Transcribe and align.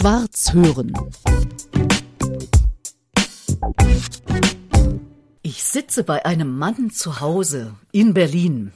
Schwarz 0.00 0.54
hören. 0.54 0.94
Ich 5.42 5.62
sitze 5.62 6.04
bei 6.04 6.24
einem 6.24 6.56
Mann 6.56 6.90
zu 6.90 7.20
Hause 7.20 7.74
in 7.92 8.14
Berlin. 8.14 8.72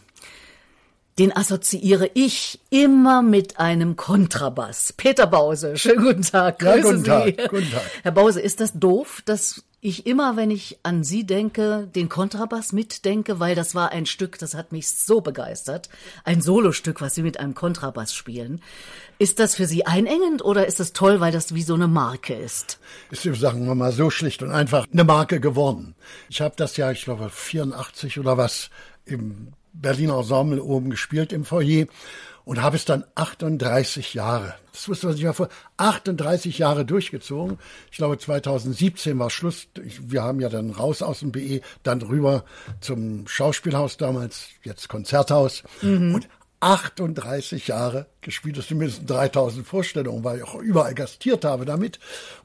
Den 1.18 1.34
assoziiere 1.34 2.10
ich 2.12 2.60
immer 2.68 3.22
mit 3.22 3.58
einem 3.58 3.96
Kontrabass. 3.96 4.92
Peter 4.92 5.26
Bause, 5.26 5.78
schönen 5.78 6.04
guten 6.04 6.22
Tag. 6.22 6.62
Ja, 6.62 6.76
guten 6.76 7.04
Tag, 7.04 7.48
guten 7.48 7.70
Tag. 7.70 7.90
Herr 8.02 8.12
Bause, 8.12 8.42
ist 8.42 8.60
das 8.60 8.74
doof, 8.74 9.22
dass 9.24 9.64
ich 9.84 10.06
immer, 10.06 10.34
wenn 10.36 10.50
ich 10.50 10.78
an 10.82 11.04
Sie 11.04 11.26
denke, 11.26 11.86
den 11.94 12.08
Kontrabass 12.08 12.72
mitdenke, 12.72 13.38
weil 13.38 13.54
das 13.54 13.74
war 13.74 13.92
ein 13.92 14.06
Stück, 14.06 14.38
das 14.38 14.54
hat 14.54 14.72
mich 14.72 14.88
so 14.88 15.20
begeistert. 15.20 15.90
Ein 16.24 16.40
Solostück, 16.40 17.02
was 17.02 17.14
Sie 17.14 17.22
mit 17.22 17.38
einem 17.38 17.54
Kontrabass 17.54 18.14
spielen. 18.14 18.62
Ist 19.18 19.38
das 19.40 19.54
für 19.54 19.66
Sie 19.66 19.84
einengend 19.84 20.42
oder 20.42 20.66
ist 20.66 20.80
das 20.80 20.94
toll, 20.94 21.20
weil 21.20 21.32
das 21.32 21.54
wie 21.54 21.62
so 21.62 21.74
eine 21.74 21.86
Marke 21.86 22.32
ist? 22.32 22.78
Ist, 23.10 23.24
sagen 23.38 23.66
wir 23.66 23.74
mal, 23.74 23.92
so 23.92 24.08
schlicht 24.08 24.42
und 24.42 24.52
einfach 24.52 24.86
eine 24.90 25.04
Marke 25.04 25.38
geworden. 25.38 25.94
Ich 26.30 26.40
habe 26.40 26.54
das 26.56 26.78
ja, 26.78 26.90
ich 26.90 27.04
glaube, 27.04 27.28
84 27.28 28.18
oder 28.18 28.38
was 28.38 28.70
im 29.04 29.48
Berliner 29.74 30.16
Ensemble 30.16 30.62
oben 30.62 30.88
gespielt 30.88 31.30
im 31.30 31.44
Foyer 31.44 31.84
und 32.44 32.62
habe 32.62 32.76
es 32.76 32.84
dann 32.84 33.04
38 33.14 34.14
Jahre, 34.14 34.54
das 34.72 34.88
muss 34.88 35.02
man 35.02 35.14
sich 35.14 35.24
mal 35.24 35.32
vor, 35.32 35.48
38 35.76 36.58
Jahre 36.58 36.84
durchgezogen. 36.84 37.58
Ich 37.90 37.98
glaube 37.98 38.18
2017 38.18 39.18
war 39.18 39.30
Schluss. 39.30 39.68
Wir 39.74 40.22
haben 40.22 40.40
ja 40.40 40.48
dann 40.48 40.70
raus 40.70 41.02
aus 41.02 41.20
dem 41.20 41.32
BE, 41.32 41.60
dann 41.82 42.02
rüber 42.02 42.44
zum 42.80 43.26
Schauspielhaus 43.26 43.96
damals, 43.96 44.48
jetzt 44.62 44.88
Konzerthaus 44.88 45.62
und 45.82 46.28
38 46.64 47.68
Jahre 47.68 48.06
gespielt, 48.22 48.56
das 48.56 48.68
sind 48.68 48.78
mindestens 48.78 49.06
3000 49.06 49.66
Vorstellungen, 49.66 50.24
weil 50.24 50.38
ich 50.38 50.44
auch 50.44 50.54
überall 50.54 50.94
gastiert 50.94 51.44
habe 51.44 51.66
damit. 51.66 51.98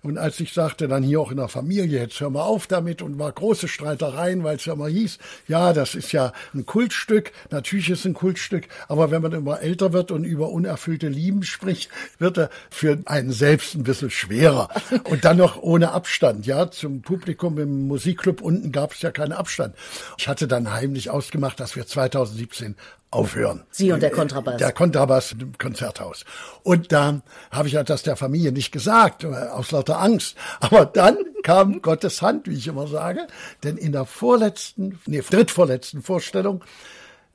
Und 0.03 0.17
als 0.17 0.41
ich 0.41 0.51
sagte, 0.51 0.89
dann 0.89 1.03
hier 1.03 1.21
auch 1.21 1.31
in 1.31 1.37
der 1.37 1.47
Familie, 1.47 2.01
jetzt 2.01 2.19
hör 2.19 2.29
mal 2.29 2.43
auf 2.43 2.67
damit 2.67 3.01
und 3.01 3.17
war 3.17 3.31
große 3.31 3.69
Streitereien, 3.69 4.43
weil 4.43 4.57
es 4.57 4.65
ja 4.65 4.75
mal 4.75 4.89
hieß, 4.89 5.19
ja, 5.47 5.71
das 5.71 5.95
ist 5.95 6.11
ja 6.11 6.33
ein 6.53 6.65
Kultstück, 6.65 7.31
natürlich 7.49 7.89
ist 7.89 7.99
es 7.99 8.05
ein 8.05 8.13
Kultstück, 8.13 8.67
aber 8.89 9.09
wenn 9.09 9.21
man 9.21 9.31
immer 9.31 9.61
älter 9.61 9.93
wird 9.93 10.11
und 10.11 10.25
über 10.25 10.49
unerfüllte 10.49 11.07
Lieben 11.07 11.43
spricht, 11.43 11.89
wird 12.17 12.37
er 12.37 12.49
für 12.69 12.97
einen 13.05 13.31
selbst 13.31 13.75
ein 13.75 13.83
bisschen 13.83 14.11
schwerer. 14.11 14.67
Und 15.05 15.23
dann 15.23 15.37
noch 15.37 15.61
ohne 15.61 15.93
Abstand, 15.93 16.45
ja, 16.45 16.69
zum 16.69 17.01
Publikum 17.01 17.57
im 17.57 17.87
Musikclub 17.87 18.41
unten 18.41 18.73
gab 18.73 18.93
es 18.93 19.01
ja 19.01 19.11
keinen 19.11 19.31
Abstand. 19.31 19.75
Ich 20.17 20.27
hatte 20.27 20.49
dann 20.49 20.73
heimlich 20.73 21.09
ausgemacht, 21.09 21.57
dass 21.61 21.77
wir 21.77 21.87
2017 21.87 22.75
aufhören. 23.11 23.63
Sie 23.71 23.91
und 23.91 24.01
der 24.01 24.11
Kontrabass. 24.11 24.57
Der 24.57 24.71
Kontrabass 24.71 25.31
im 25.31 25.57
Konzerthaus. 25.57 26.25
Und 26.63 26.91
da 26.91 27.21
habe 27.51 27.67
ich 27.67 27.73
ja 27.73 27.83
das 27.83 28.03
der 28.03 28.15
Familie 28.15 28.51
nicht 28.51 28.71
gesagt, 28.71 29.23
äh, 29.23 29.27
aus 29.27 29.71
lauter 29.71 29.99
Angst. 29.99 30.37
Aber 30.59 30.85
dann 30.85 31.17
kam 31.43 31.81
Gottes 31.81 32.21
Hand, 32.21 32.47
wie 32.47 32.55
ich 32.55 32.67
immer 32.67 32.87
sage, 32.87 33.27
denn 33.63 33.77
in 33.77 33.91
der 33.91 34.05
vorletzten, 34.05 34.99
nee, 35.05 35.21
drittvorletzten 35.27 36.03
Vorstellung 36.03 36.63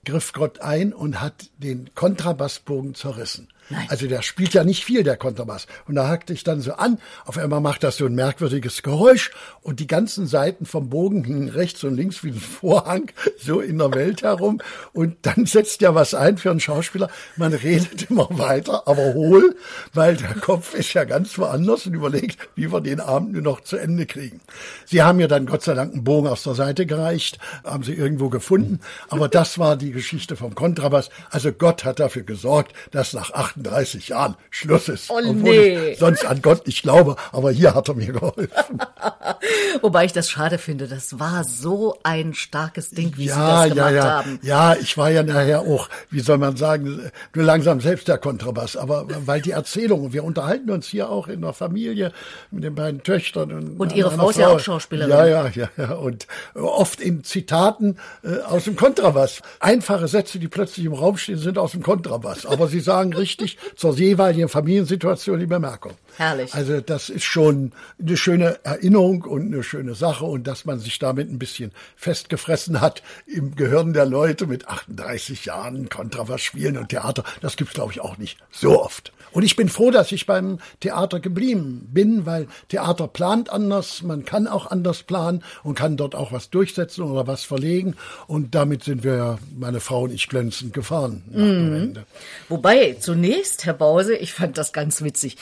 griff 0.04 0.32
Gott 0.32 0.60
ein 0.60 0.92
und 0.92 1.20
hat 1.20 1.50
den 1.58 1.90
Kontrabassbogen 1.94 2.94
zerrissen. 2.94 3.48
Nein. 3.70 3.86
Also 3.88 4.06
der 4.06 4.22
spielt 4.22 4.52
ja 4.52 4.62
nicht 4.62 4.84
viel, 4.84 5.02
der 5.02 5.16
Kontrabass. 5.16 5.66
Und 5.86 5.94
da 5.94 6.08
hackte 6.08 6.32
ich 6.32 6.44
dann 6.44 6.60
so 6.60 6.74
an. 6.74 6.98
Auf 7.24 7.38
einmal 7.38 7.60
macht 7.60 7.82
das 7.82 7.96
so 7.96 8.06
ein 8.06 8.14
merkwürdiges 8.14 8.82
Geräusch 8.82 9.30
und 9.62 9.80
die 9.80 9.86
ganzen 9.86 10.26
Seiten 10.26 10.66
vom 10.66 10.90
Bogen 10.90 11.24
hingen 11.24 11.48
rechts 11.48 11.82
und 11.84 11.94
links 11.94 12.22
wie 12.22 12.28
ein 12.28 12.40
Vorhang 12.40 13.10
so 13.38 13.60
in 13.60 13.78
der 13.78 13.92
Welt 13.94 14.22
herum. 14.22 14.60
Und 14.92 15.16
dann 15.22 15.46
setzt 15.46 15.80
ja 15.80 15.94
was 15.94 16.14
ein 16.14 16.36
für 16.36 16.50
einen 16.50 16.60
Schauspieler. 16.60 17.08
Man 17.36 17.54
redet 17.54 18.10
immer 18.10 18.28
weiter, 18.30 18.86
aber 18.86 19.14
hohl, 19.14 19.56
weil 19.94 20.16
der 20.16 20.34
Kopf 20.34 20.74
ist 20.74 20.92
ja 20.92 21.04
ganz 21.04 21.38
woanders 21.38 21.86
und 21.86 21.94
überlegt, 21.94 22.38
wie 22.54 22.70
wir 22.70 22.80
den 22.80 23.00
Abend 23.00 23.32
nur 23.32 23.42
noch 23.42 23.60
zu 23.60 23.76
Ende 23.76 24.04
kriegen. 24.06 24.40
Sie 24.84 25.02
haben 25.02 25.16
mir 25.16 25.28
dann 25.28 25.46
Gott 25.46 25.62
sei 25.62 25.74
Dank 25.74 25.92
einen 25.92 26.04
Bogen 26.04 26.28
aus 26.28 26.42
der 26.42 26.54
Seite 26.54 26.84
gereicht, 26.84 27.38
haben 27.64 27.82
sie 27.82 27.94
irgendwo 27.94 28.28
gefunden. 28.28 28.80
Aber 29.08 29.28
das 29.28 29.58
war 29.58 29.76
die 29.76 29.92
Geschichte 29.92 30.36
vom 30.36 30.54
Kontrabass. 30.54 31.08
Also 31.30 31.52
Gott 31.52 31.84
hat 31.84 32.00
dafür 32.00 32.22
gesorgt, 32.22 32.74
dass 32.90 33.14
nach 33.14 33.30
38 33.56 34.08
Jahren 34.08 34.36
Schluss 34.50 34.88
ist. 34.88 35.10
Oh, 35.10 35.18
Obwohl 35.18 35.34
nee. 35.34 35.90
ich 35.90 35.98
sonst 35.98 36.24
an 36.24 36.42
Gott 36.42 36.66
nicht 36.66 36.82
glaube, 36.82 37.16
aber 37.32 37.50
hier 37.50 37.74
hat 37.74 37.88
er 37.88 37.94
mir 37.94 38.12
geholfen. 38.12 38.78
Wobei 39.80 40.04
ich 40.04 40.12
das 40.12 40.30
schade 40.30 40.58
finde, 40.58 40.88
das 40.88 41.18
war 41.18 41.44
so 41.44 41.98
ein 42.02 42.34
starkes 42.34 42.90
Ding, 42.90 43.12
wie 43.16 43.26
ja, 43.26 43.34
Sie 43.34 43.40
das 43.40 43.74
gemacht 43.74 43.76
ja, 43.76 43.90
ja. 43.90 44.04
haben. 44.04 44.38
Ja, 44.42 44.74
ich 44.74 44.96
war 44.96 45.10
ja 45.10 45.22
nachher 45.22 45.60
auch, 45.62 45.88
wie 46.10 46.20
soll 46.20 46.38
man 46.38 46.56
sagen, 46.56 47.10
nur 47.34 47.44
langsam 47.44 47.80
selbst 47.80 48.08
der 48.08 48.18
Kontrabass. 48.18 48.76
Aber 48.76 49.06
weil 49.26 49.40
die 49.40 49.52
Erzählung, 49.52 50.12
wir 50.12 50.24
unterhalten 50.24 50.70
uns 50.70 50.86
hier 50.86 51.08
auch 51.08 51.28
in 51.28 51.42
der 51.42 51.52
Familie 51.52 52.12
mit 52.50 52.64
den 52.64 52.74
beiden 52.74 53.02
Töchtern. 53.02 53.52
Und, 53.52 53.80
Und 53.80 53.94
Ihre 53.94 54.10
Frau 54.10 54.30
ist 54.30 54.38
ja 54.38 54.48
auch 54.48 54.60
Schauspielerin. 54.60 55.10
Ja, 55.10 55.26
ja, 55.26 55.48
ja, 55.48 55.68
ja. 55.76 55.92
Und 55.94 56.26
oft 56.54 57.00
in 57.00 57.24
Zitaten 57.24 57.98
äh, 58.22 58.38
aus 58.40 58.64
dem 58.64 58.76
Kontrabass. 58.76 59.42
Einfache 59.60 60.08
Sätze, 60.08 60.38
die 60.38 60.48
plötzlich 60.48 60.86
im 60.86 60.94
Raum 60.94 61.16
stehen, 61.16 61.38
sind 61.38 61.58
aus 61.58 61.72
dem 61.72 61.82
Kontrabass. 61.82 62.46
Aber 62.46 62.68
sie 62.68 62.80
sagen 62.80 63.14
richtig 63.14 63.43
zur 63.76 63.96
jeweiligen 63.96 64.48
Familiensituation 64.48 65.38
die 65.38 65.46
Bemerkung. 65.46 65.92
Herrlich. 66.16 66.54
Also 66.54 66.80
das 66.80 67.08
ist 67.08 67.24
schon 67.24 67.72
eine 68.00 68.16
schöne 68.16 68.58
Erinnerung 68.64 69.22
und 69.22 69.52
eine 69.52 69.62
schöne 69.62 69.94
Sache 69.94 70.24
und 70.24 70.46
dass 70.46 70.64
man 70.64 70.78
sich 70.78 70.98
damit 70.98 71.30
ein 71.30 71.38
bisschen 71.38 71.72
festgefressen 71.96 72.80
hat 72.80 73.02
im 73.26 73.56
Gehirn 73.56 73.92
der 73.92 74.06
Leute 74.06 74.46
mit 74.46 74.68
38 74.68 75.44
Jahren 75.46 75.88
Kontrabass 75.88 76.42
spielen 76.42 76.76
und 76.76 76.90
Theater, 76.90 77.24
das 77.40 77.56
gibt's 77.56 77.74
glaube 77.74 77.92
ich 77.92 78.00
auch 78.00 78.18
nicht 78.18 78.38
so 78.50 78.80
oft. 78.82 79.12
Und 79.32 79.42
ich 79.42 79.56
bin 79.56 79.68
froh, 79.68 79.90
dass 79.90 80.12
ich 80.12 80.26
beim 80.26 80.58
Theater 80.78 81.18
geblieben 81.18 81.88
bin, 81.92 82.24
weil 82.24 82.46
Theater 82.68 83.08
plant 83.08 83.50
anders, 83.50 84.02
man 84.02 84.24
kann 84.24 84.46
auch 84.46 84.70
anders 84.70 85.02
planen 85.02 85.42
und 85.64 85.74
kann 85.74 85.96
dort 85.96 86.14
auch 86.14 86.30
was 86.30 86.50
durchsetzen 86.50 87.02
oder 87.02 87.26
was 87.26 87.42
verlegen 87.42 87.96
und 88.28 88.54
damit 88.54 88.84
sind 88.84 89.02
wir 89.02 89.16
ja, 89.16 89.38
meine 89.56 89.80
Frau 89.80 90.02
und 90.02 90.12
ich 90.12 90.28
glänzend 90.28 90.72
gefahren 90.72 91.24
nach 91.30 91.40
dem 91.40 91.74
Ende. 91.74 92.06
Wobei, 92.48 92.96
zunächst, 93.00 93.64
Herr 93.64 93.74
Bause, 93.74 94.14
ich 94.16 94.32
fand 94.32 94.56
das 94.58 94.72
ganz 94.72 95.02
witzig. 95.02 95.36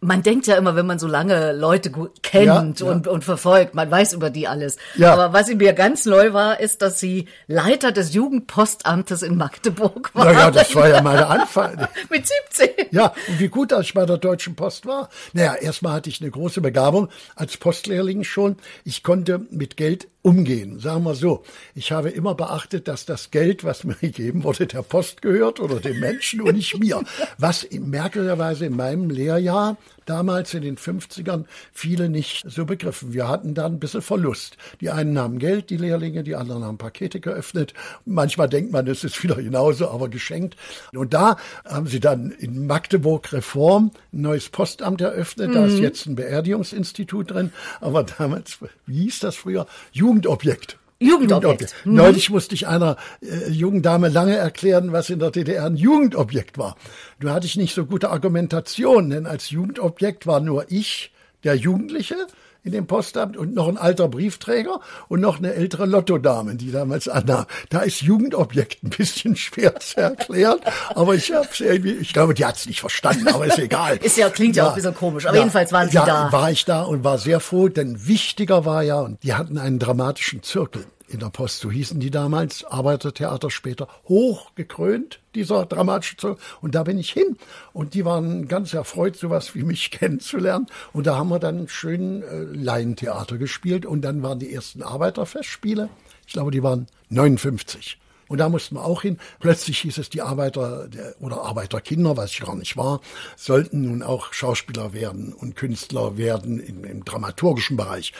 Man 0.00 0.22
denkt 0.22 0.46
ja 0.46 0.56
immer, 0.56 0.76
wenn 0.76 0.86
man 0.86 0.98
so 0.98 1.06
lange 1.06 1.52
Leute 1.52 1.90
gut 1.90 2.22
kennt 2.22 2.46
Ja, 2.46 2.86
ja. 2.86 2.92
Und, 2.92 3.06
und 3.06 3.24
verfolgt, 3.24 3.74
man 3.74 3.90
weiß 3.90 4.14
über 4.14 4.30
die 4.30 4.48
alles. 4.48 4.76
Ja. 4.96 5.12
Aber 5.12 5.32
was 5.32 5.48
mir 5.48 5.72
ganz 5.74 6.06
neu 6.06 6.32
war, 6.32 6.58
ist, 6.58 6.80
dass 6.82 7.00
Sie 7.00 7.26
Leiter 7.46 7.92
des 7.92 8.14
Jugendpostamtes 8.14 9.22
in 9.22 9.36
Magdeburg 9.36 10.14
waren. 10.14 10.34
Naja, 10.34 10.50
das 10.50 10.74
war 10.74 10.88
ja 10.88 11.02
meine 11.02 11.26
Anfang. 11.26 11.86
Mit 12.10 12.26
17. 12.50 12.86
Ja, 12.90 13.12
und 13.28 13.40
wie 13.40 13.48
gut, 13.48 13.72
dass 13.72 13.86
ich 13.86 13.94
bei 13.94 14.06
der 14.06 14.18
Deutschen 14.18 14.56
Post 14.56 14.86
war. 14.86 15.10
Naja, 15.32 15.54
erstmal 15.54 15.92
hatte 15.92 16.08
ich 16.08 16.20
eine 16.20 16.30
große 16.30 16.60
Begabung 16.60 17.08
als 17.36 17.56
Postlehrling 17.56 18.24
schon. 18.24 18.56
Ich 18.84 19.02
konnte 19.02 19.40
mit 19.50 19.76
Geld 19.76 20.08
umgehen, 20.22 20.78
sagen 20.78 21.04
wir 21.04 21.14
so. 21.14 21.42
Ich 21.74 21.92
habe 21.92 22.10
immer 22.10 22.34
beachtet, 22.34 22.88
dass 22.88 23.06
das 23.06 23.30
Geld, 23.30 23.64
was 23.64 23.84
mir 23.84 23.94
gegeben 24.00 24.44
wurde, 24.44 24.66
der 24.66 24.82
Post 24.82 25.22
gehört 25.22 25.60
oder 25.60 25.80
dem 25.80 26.00
Menschen 26.00 26.40
und 26.42 26.56
nicht 26.56 26.78
mir. 26.78 27.02
Was 27.38 27.66
merkwürdigerweise 27.70 28.66
in 28.66 28.76
meinem 28.76 29.10
Lehrjahr 29.10 29.76
damals 30.10 30.54
in 30.54 30.62
den 30.62 30.76
50ern 30.76 31.44
viele 31.72 32.08
nicht 32.08 32.42
so 32.44 32.64
begriffen. 32.64 33.12
Wir 33.12 33.28
hatten 33.28 33.54
da 33.54 33.66
ein 33.66 33.78
bisschen 33.78 34.02
Verlust. 34.02 34.56
Die 34.80 34.90
einen 34.90 35.16
haben 35.16 35.38
Geld, 35.38 35.70
die 35.70 35.76
Lehrlinge, 35.76 36.24
die 36.24 36.34
anderen 36.34 36.64
haben 36.64 36.78
Pakete 36.78 37.20
geöffnet. 37.20 37.74
Manchmal 38.04 38.48
denkt 38.48 38.72
man, 38.72 38.88
es 38.88 39.04
ist 39.04 39.22
wieder 39.22 39.36
genauso, 39.36 39.88
aber 39.88 40.08
geschenkt. 40.08 40.56
Und 40.92 41.14
da 41.14 41.36
haben 41.64 41.86
sie 41.86 42.00
dann 42.00 42.32
in 42.32 42.66
Magdeburg 42.66 43.32
Reform 43.32 43.92
ein 44.12 44.22
neues 44.22 44.48
Postamt 44.48 45.00
eröffnet. 45.00 45.54
Da 45.54 45.66
ist 45.66 45.78
jetzt 45.78 46.06
ein 46.06 46.16
Beerdigungsinstitut 46.16 47.30
drin. 47.30 47.52
Aber 47.80 48.02
damals, 48.02 48.58
wie 48.86 49.04
hieß 49.04 49.20
das 49.20 49.36
früher? 49.36 49.66
Jugendobjekt. 49.92 50.76
Jugendobjekt. 51.00 51.74
Mhm. 51.84 51.94
Neulich 51.94 52.30
musste 52.30 52.54
ich 52.54 52.68
einer 52.68 52.96
äh, 53.22 53.50
jungen 53.50 53.82
Dame 53.82 54.08
lange 54.08 54.36
erklären, 54.36 54.92
was 54.92 55.08
in 55.08 55.18
der 55.18 55.30
DDR 55.30 55.64
ein 55.64 55.76
Jugendobjekt 55.76 56.58
war. 56.58 56.76
Da 57.20 57.34
hatte 57.34 57.46
ich 57.46 57.56
nicht 57.56 57.74
so 57.74 57.86
gute 57.86 58.10
Argumentation, 58.10 59.10
denn 59.10 59.26
als 59.26 59.50
Jugendobjekt 59.50 60.26
war 60.26 60.40
nur 60.40 60.66
ich, 60.70 61.12
der 61.42 61.54
Jugendliche, 61.54 62.16
in 62.62 62.72
dem 62.72 62.86
Postamt 62.86 63.36
und 63.36 63.54
noch 63.54 63.68
ein 63.68 63.76
alter 63.78 64.08
Briefträger 64.08 64.80
und 65.08 65.20
noch 65.20 65.38
eine 65.38 65.54
ältere 65.54 65.86
Lottodame, 65.86 66.56
die 66.56 66.70
damals 66.72 67.08
annahm. 67.08 67.46
Da 67.68 67.80
ist 67.80 68.02
Jugendobjekt 68.02 68.82
ein 68.82 68.90
bisschen 68.90 69.36
schwer 69.36 69.78
zu 69.80 69.98
erklären, 70.00 70.58
aber 70.94 71.14
ich 71.14 71.32
hab's 71.32 71.60
irgendwie, 71.60 71.92
ich 71.92 72.12
glaube, 72.12 72.34
die 72.34 72.44
hat's 72.44 72.66
nicht 72.66 72.80
verstanden, 72.80 73.28
aber 73.28 73.46
ist 73.46 73.58
egal. 73.58 73.96
Ist 74.02 74.16
ja- 74.16 74.30
klingt 74.30 74.56
ja 74.56 74.64
auch 74.66 74.70
ein 74.70 74.74
bisschen 74.76 74.94
komisch, 74.94 75.26
aber 75.26 75.36
jedenfalls 75.38 75.72
waren 75.72 75.88
Sie 75.88 75.94
ja, 75.96 76.04
da. 76.06 76.32
war 76.32 76.50
ich 76.50 76.64
da 76.64 76.82
und 76.82 77.04
war 77.04 77.18
sehr 77.18 77.40
froh, 77.40 77.68
denn 77.68 78.06
wichtiger 78.06 78.64
war 78.64 78.82
ja, 78.82 79.00
und 79.00 79.22
die 79.22 79.34
hatten 79.34 79.58
einen 79.58 79.78
dramatischen 79.78 80.42
Zirkel 80.42 80.84
in 81.10 81.18
der 81.18 81.30
Post, 81.30 81.58
so 81.58 81.70
hießen 81.70 81.98
die 81.98 82.10
damals, 82.10 82.64
Arbeitertheater 82.64 83.50
später, 83.50 83.88
hoch 84.08 84.54
gekrönt, 84.54 85.20
dieser 85.34 85.66
dramatische 85.66 86.16
Zirkel. 86.16 86.42
Und 86.60 86.74
da 86.74 86.84
bin 86.84 86.98
ich 86.98 87.10
hin. 87.10 87.36
Und 87.72 87.94
die 87.94 88.04
waren 88.04 88.46
ganz 88.46 88.72
erfreut, 88.72 89.16
sowas 89.16 89.54
wie 89.54 89.64
mich 89.64 89.90
kennenzulernen. 89.90 90.66
Und 90.92 91.06
da 91.06 91.16
haben 91.16 91.28
wir 91.28 91.40
dann 91.40 91.68
schön 91.68 92.22
äh, 92.22 92.42
Laientheater 92.42 93.38
gespielt. 93.38 93.86
Und 93.86 94.02
dann 94.02 94.22
waren 94.22 94.38
die 94.38 94.52
ersten 94.52 94.82
Arbeiterfestspiele. 94.82 95.88
Ich 96.26 96.32
glaube, 96.32 96.52
die 96.52 96.62
waren 96.62 96.86
59 97.08 97.98
Und 98.28 98.38
da 98.38 98.48
mussten 98.48 98.76
wir 98.76 98.84
auch 98.84 99.02
hin. 99.02 99.18
Plötzlich 99.40 99.78
hieß 99.80 99.98
es, 99.98 100.10
die 100.10 100.22
Arbeiter 100.22 100.88
oder 101.18 101.42
Arbeiterkinder, 101.42 102.16
was 102.16 102.30
ich 102.30 102.40
gar 102.40 102.54
nicht 102.54 102.76
war, 102.76 103.00
sollten 103.36 103.82
nun 103.82 104.04
auch 104.04 104.32
Schauspieler 104.32 104.92
werden 104.92 105.32
und 105.32 105.56
Künstler 105.56 106.16
werden 106.16 106.60
im, 106.60 106.84
im 106.84 107.04
dramaturgischen 107.04 107.76
Bereich. 107.76 108.12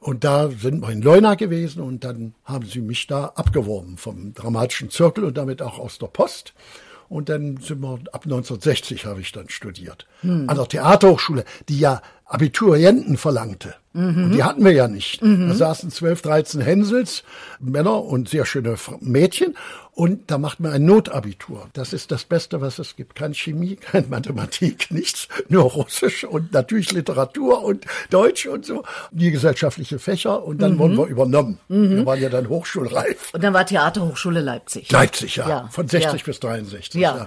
Und 0.00 0.24
da 0.24 0.50
sind 0.50 0.80
wir 0.80 0.88
in 0.90 1.02
Leuna 1.02 1.34
gewesen 1.34 1.82
und 1.82 2.04
dann 2.04 2.34
haben 2.44 2.66
sie 2.66 2.80
mich 2.80 3.06
da 3.06 3.26
abgeworben 3.34 3.98
vom 3.98 4.32
dramatischen 4.32 4.88
Zirkel 4.90 5.24
und 5.24 5.36
damit 5.36 5.60
auch 5.60 5.78
aus 5.78 5.98
der 5.98 6.06
Post. 6.06 6.54
Und 7.10 7.28
dann 7.28 7.58
sind 7.58 7.80
wir, 7.80 7.98
ab 8.12 8.24
1960 8.24 9.04
habe 9.04 9.20
ich 9.20 9.32
dann 9.32 9.48
studiert. 9.50 10.06
Hm. 10.20 10.48
An 10.48 10.56
der 10.56 10.68
Theaterhochschule, 10.68 11.44
die 11.68 11.80
ja 11.80 12.00
Abiturienten 12.30 13.16
verlangte. 13.16 13.74
Mhm. 13.92 14.24
Und 14.24 14.32
die 14.32 14.44
hatten 14.44 14.64
wir 14.64 14.70
ja 14.70 14.86
nicht. 14.86 15.20
Mhm. 15.20 15.48
Da 15.48 15.54
saßen 15.56 15.90
12, 15.90 16.22
13 16.22 16.60
Hänsels, 16.60 17.24
Männer 17.58 18.04
und 18.04 18.28
sehr 18.28 18.46
schöne 18.46 18.76
Mädchen. 19.00 19.56
Und 19.90 20.30
da 20.30 20.38
macht 20.38 20.60
man 20.60 20.72
ein 20.72 20.84
Notabitur. 20.84 21.68
Das 21.72 21.92
ist 21.92 22.12
das 22.12 22.24
Beste, 22.24 22.60
was 22.60 22.78
es 22.78 22.94
gibt. 22.94 23.16
Kein 23.16 23.34
Chemie, 23.34 23.74
kein 23.80 24.08
Mathematik, 24.08 24.92
nichts. 24.92 25.26
Nur 25.48 25.64
Russisch 25.64 26.22
und 26.22 26.52
natürlich 26.52 26.92
Literatur 26.92 27.64
und 27.64 27.84
Deutsch 28.10 28.46
und 28.46 28.64
so. 28.64 28.84
Die 29.10 29.32
gesellschaftliche 29.32 29.98
Fächer. 29.98 30.44
Und 30.44 30.62
dann 30.62 30.74
mhm. 30.74 30.78
wurden 30.78 30.96
wir 30.98 31.06
übernommen. 31.06 31.58
Mhm. 31.66 31.90
Wir 31.90 32.06
waren 32.06 32.22
ja 32.22 32.28
dann 32.28 32.48
hochschulreif. 32.48 33.34
Und 33.34 33.42
dann 33.42 33.52
war 33.52 33.66
Theaterhochschule 33.66 34.40
Leipzig. 34.40 34.92
Leipzig, 34.92 35.34
ja. 35.34 35.48
ja. 35.48 35.68
Von 35.72 35.88
60 35.88 36.20
ja. 36.20 36.24
bis 36.24 36.38
63. 36.38 36.94
ja. 36.94 37.16
ja. 37.16 37.26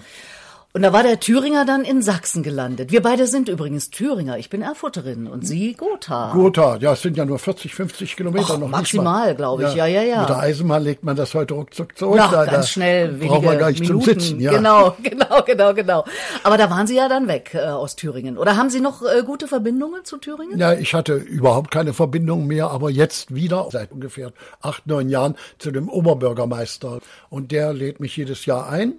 Und 0.75 0.81
da 0.81 0.91
war 0.91 1.03
der 1.03 1.19
Thüringer 1.19 1.65
dann 1.65 1.83
in 1.83 2.01
Sachsen 2.01 2.41
gelandet. 2.41 2.91
Wir 2.91 3.03
beide 3.03 3.27
sind 3.27 3.47
übrigens 3.47 3.91
Thüringer. 3.91 4.39
Ich 4.39 4.49
bin 4.49 4.63
Erfurterin 4.63 5.27
und 5.27 5.45
Sie 5.45 5.73
Gotha. 5.75 6.31
Gotha, 6.33 6.77
ja, 6.77 6.93
es 6.93 7.03
sind 7.03 7.15
ja 7.15 7.25
nur 7.25 7.37
40, 7.37 7.75
50 7.75 8.15
Kilometer 8.15 8.55
Och, 8.55 8.59
noch 8.59 8.69
Maximal, 8.69 9.35
glaube 9.35 9.65
ich. 9.65 9.75
Ja. 9.75 9.85
ja, 9.85 10.01
ja, 10.01 10.09
ja. 10.09 10.19
Mit 10.21 10.29
der 10.29 10.39
Eisenbahn 10.39 10.83
legt 10.83 11.03
man 11.03 11.15
das 11.15 11.35
heute 11.35 11.53
ruckzuck 11.53 11.95
zurück. 11.95 12.19
Ach, 12.19 12.31
da, 12.31 12.45
ganz 12.45 12.69
schnell, 12.69 13.19
wenige 13.19 13.27
brauchen 13.27 13.43
wir 13.43 13.55
gar 13.57 13.69
nicht 13.69 13.81
Minuten. 13.81 14.03
zum 14.03 14.19
Sitzen. 14.19 14.39
Ja. 14.39 14.51
Genau, 14.51 14.97
genau, 15.03 15.43
genau, 15.45 15.73
genau. 15.75 16.05
Aber 16.41 16.57
da 16.57 16.71
waren 16.71 16.87
Sie 16.87 16.95
ja 16.95 17.07
dann 17.07 17.27
weg 17.27 17.51
äh, 17.53 17.59
aus 17.59 17.95
Thüringen. 17.95 18.39
Oder 18.39 18.57
haben 18.57 18.71
Sie 18.71 18.81
noch 18.81 19.03
äh, 19.03 19.21
gute 19.21 19.47
Verbindungen 19.47 20.03
zu 20.05 20.17
Thüringen? 20.17 20.57
Ja, 20.57 20.73
ich 20.73 20.95
hatte 20.95 21.13
überhaupt 21.13 21.69
keine 21.69 21.93
Verbindung 21.93 22.47
mehr, 22.47 22.71
aber 22.71 22.89
jetzt 22.89 23.35
wieder 23.35 23.67
seit 23.71 23.91
ungefähr 23.91 24.31
acht, 24.59 24.87
neun 24.87 25.07
Jahren 25.09 25.35
zu 25.59 25.69
dem 25.69 25.87
Oberbürgermeister. 25.87 26.97
Und 27.29 27.51
der 27.51 27.73
lädt 27.73 27.99
mich 27.99 28.17
jedes 28.17 28.47
Jahr 28.47 28.67
ein 28.69 28.95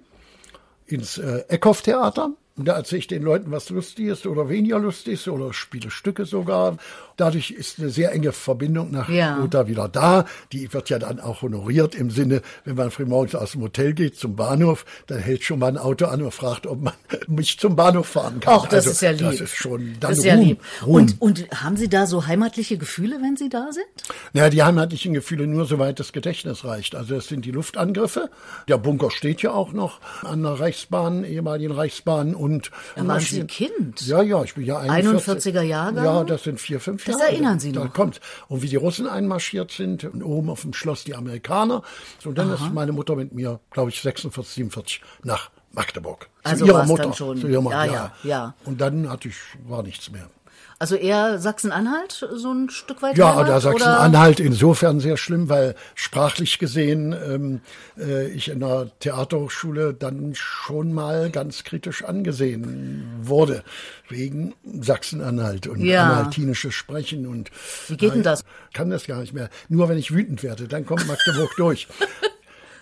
ins 0.85 1.17
äh, 1.17 1.43
Eckhoff-Theater. 1.47 2.33
Und 2.57 2.69
da 2.69 2.77
erzähle 2.77 2.99
ich 2.99 3.07
den 3.07 3.21
Leuten, 3.21 3.51
was 3.51 3.69
lustig 3.69 4.05
ist 4.05 4.25
oder 4.25 4.47
weniger 4.47 4.79
lustig 4.79 5.15
ist 5.15 5.27
oder 5.27 5.51
spiele 5.51 5.91
Stücke 5.91 6.23
sogar. 6.23 6.77
Dadurch 7.17 7.51
ist 7.51 7.79
eine 7.79 7.89
sehr 7.89 8.13
enge 8.13 8.31
Verbindung 8.31 8.91
nach 8.91 9.09
ja. 9.09 9.35
Mutter 9.35 9.67
wieder 9.67 9.89
da. 9.89 10.25
Die 10.53 10.71
wird 10.71 10.89
ja 10.89 10.97
dann 10.97 11.19
auch 11.19 11.41
honoriert 11.41 11.95
im 11.95 12.11
Sinne, 12.11 12.41
wenn 12.63 12.75
man 12.75 12.91
frühmorgens 12.91 13.35
aus 13.35 13.51
dem 13.51 13.61
Hotel 13.61 13.93
geht 13.93 14.15
zum 14.15 14.37
Bahnhof, 14.37 14.85
dann 15.07 15.19
hält 15.19 15.43
schon 15.43 15.59
mal 15.59 15.67
ein 15.67 15.77
Auto 15.77 16.05
an 16.05 16.21
und 16.21 16.33
fragt, 16.33 16.65
ob 16.65 16.81
man 16.81 16.93
mich 17.27 17.59
zum 17.59 17.75
Bahnhof 17.75 18.07
fahren 18.07 18.39
kann. 18.39 18.53
Auch 18.53 18.67
das 18.67 18.87
also, 18.87 18.91
ist 18.91 19.01
ja 19.01 19.11
lieb. 19.11 19.31
Das 19.31 19.41
ist 19.41 19.55
schon 19.55 19.95
dann 19.99 20.11
das 20.11 20.19
ist 20.19 20.23
ja 20.23 20.35
lieb. 20.35 20.61
Und, 20.85 21.21
und 21.21 21.49
haben 21.51 21.75
Sie 21.75 21.89
da 21.89 22.07
so 22.07 22.25
heimatliche 22.25 22.77
Gefühle, 22.77 23.17
wenn 23.21 23.35
Sie 23.35 23.49
da 23.49 23.67
sind? 23.71 23.85
Naja, 24.31 24.49
die 24.49 24.63
heimatlichen 24.63 25.13
Gefühle 25.13 25.45
nur, 25.45 25.65
soweit 25.65 25.99
das 25.99 26.13
Gedächtnis 26.13 26.63
reicht. 26.63 26.95
Also 26.95 27.15
es 27.15 27.27
sind 27.27 27.43
die 27.43 27.51
Luftangriffe. 27.51 28.29
Der 28.69 28.77
Bunker 28.77 29.11
steht 29.11 29.41
ja 29.41 29.51
auch 29.51 29.73
noch 29.73 29.99
an 30.23 30.43
der 30.43 30.57
Reichsbahn, 30.57 31.25
ehemaligen 31.25 31.73
Reichsbahn 31.73 32.33
und. 32.45 32.71
Da 32.95 33.07
waren 33.07 33.19
Sie 33.19 33.41
ein 33.41 33.47
Kind? 33.47 34.01
Ja, 34.05 34.21
ja, 34.21 34.43
ich 34.43 34.53
bin 34.53 34.65
ja 34.65 34.77
41. 34.79 35.55
41er 35.55 35.61
Jahre. 35.61 36.03
Ja, 36.03 36.23
das 36.23 36.43
sind 36.43 36.59
vier, 36.59 36.79
fünf 36.79 37.03
das 37.03 37.19
erinnern 37.19 37.59
Sie 37.59 37.71
noch. 37.71 37.83
Da 37.83 37.87
kommt. 37.89 38.21
Und 38.47 38.61
wie 38.61 38.69
die 38.69 38.75
Russen 38.75 39.07
einmarschiert 39.07 39.71
sind 39.71 40.03
und 40.03 40.23
oben 40.23 40.49
auf 40.49 40.61
dem 40.61 40.73
Schloss 40.73 41.03
die 41.03 41.15
Amerikaner. 41.15 41.81
So, 42.19 42.29
und 42.29 42.37
dann 42.37 42.51
Aha. 42.51 42.65
ist 42.65 42.73
meine 42.73 42.91
Mutter 42.91 43.15
mit 43.15 43.33
mir, 43.33 43.59
glaube 43.71 43.89
ich, 43.89 44.01
46, 44.01 44.53
47 44.53 45.01
nach 45.23 45.49
Magdeburg. 45.71 46.29
Also 46.43 46.65
zu 46.65 46.71
ihrer 46.71 46.85
Mutter. 46.85 47.03
Dann 47.03 47.13
schon. 47.13 47.49
Ihrer 47.49 47.61
Mutter, 47.61 47.85
ja, 47.85 47.93
ja, 47.93 48.11
ja. 48.23 48.53
Und 48.65 48.79
dann 48.79 49.09
hatte 49.09 49.27
ich, 49.27 49.35
war 49.67 49.83
nichts 49.83 50.11
mehr. 50.11 50.29
Also 50.77 50.95
eher 50.95 51.39
Sachsen-Anhalt, 51.39 52.27
so 52.33 52.51
ein 52.51 52.69
Stück 52.69 53.01
weit? 53.01 53.17
Ja, 53.17 53.35
Heimat, 53.35 53.61
Sachsen-Anhalt 53.61 54.41
insofern 54.41 54.99
sehr 54.99 55.15
schlimm, 55.15 55.47
weil 55.47 55.73
sprachlich 55.95 56.59
gesehen 56.59 57.13
ähm, 57.13 57.61
äh, 57.97 58.27
ich 58.27 58.49
in 58.49 58.59
der 58.59 58.89
Theaterhochschule 58.99 59.93
dann 59.93 60.33
schon 60.35 60.91
mal 60.93 61.29
ganz 61.29 61.63
kritisch 61.63 62.03
angesehen 62.03 63.05
wurde, 63.21 63.63
wegen 64.09 64.53
Sachsen-Anhalt 64.65 65.67
und 65.67 65.79
ja. 65.79 66.03
anhaltinisches 66.03 66.73
Sprechen. 66.73 67.25
Und, 67.25 67.51
Wie 67.87 67.95
geht 67.95 68.13
denn 68.13 68.23
das? 68.23 68.43
kann 68.73 68.89
das 68.89 69.07
gar 69.07 69.21
nicht 69.21 69.33
mehr. 69.33 69.49
Nur 69.69 69.87
wenn 69.87 69.97
ich 69.97 70.13
wütend 70.13 70.43
werde, 70.43 70.67
dann 70.67 70.85
kommt 70.85 71.07
Magdeburg 71.07 71.51
durch. 71.57 71.87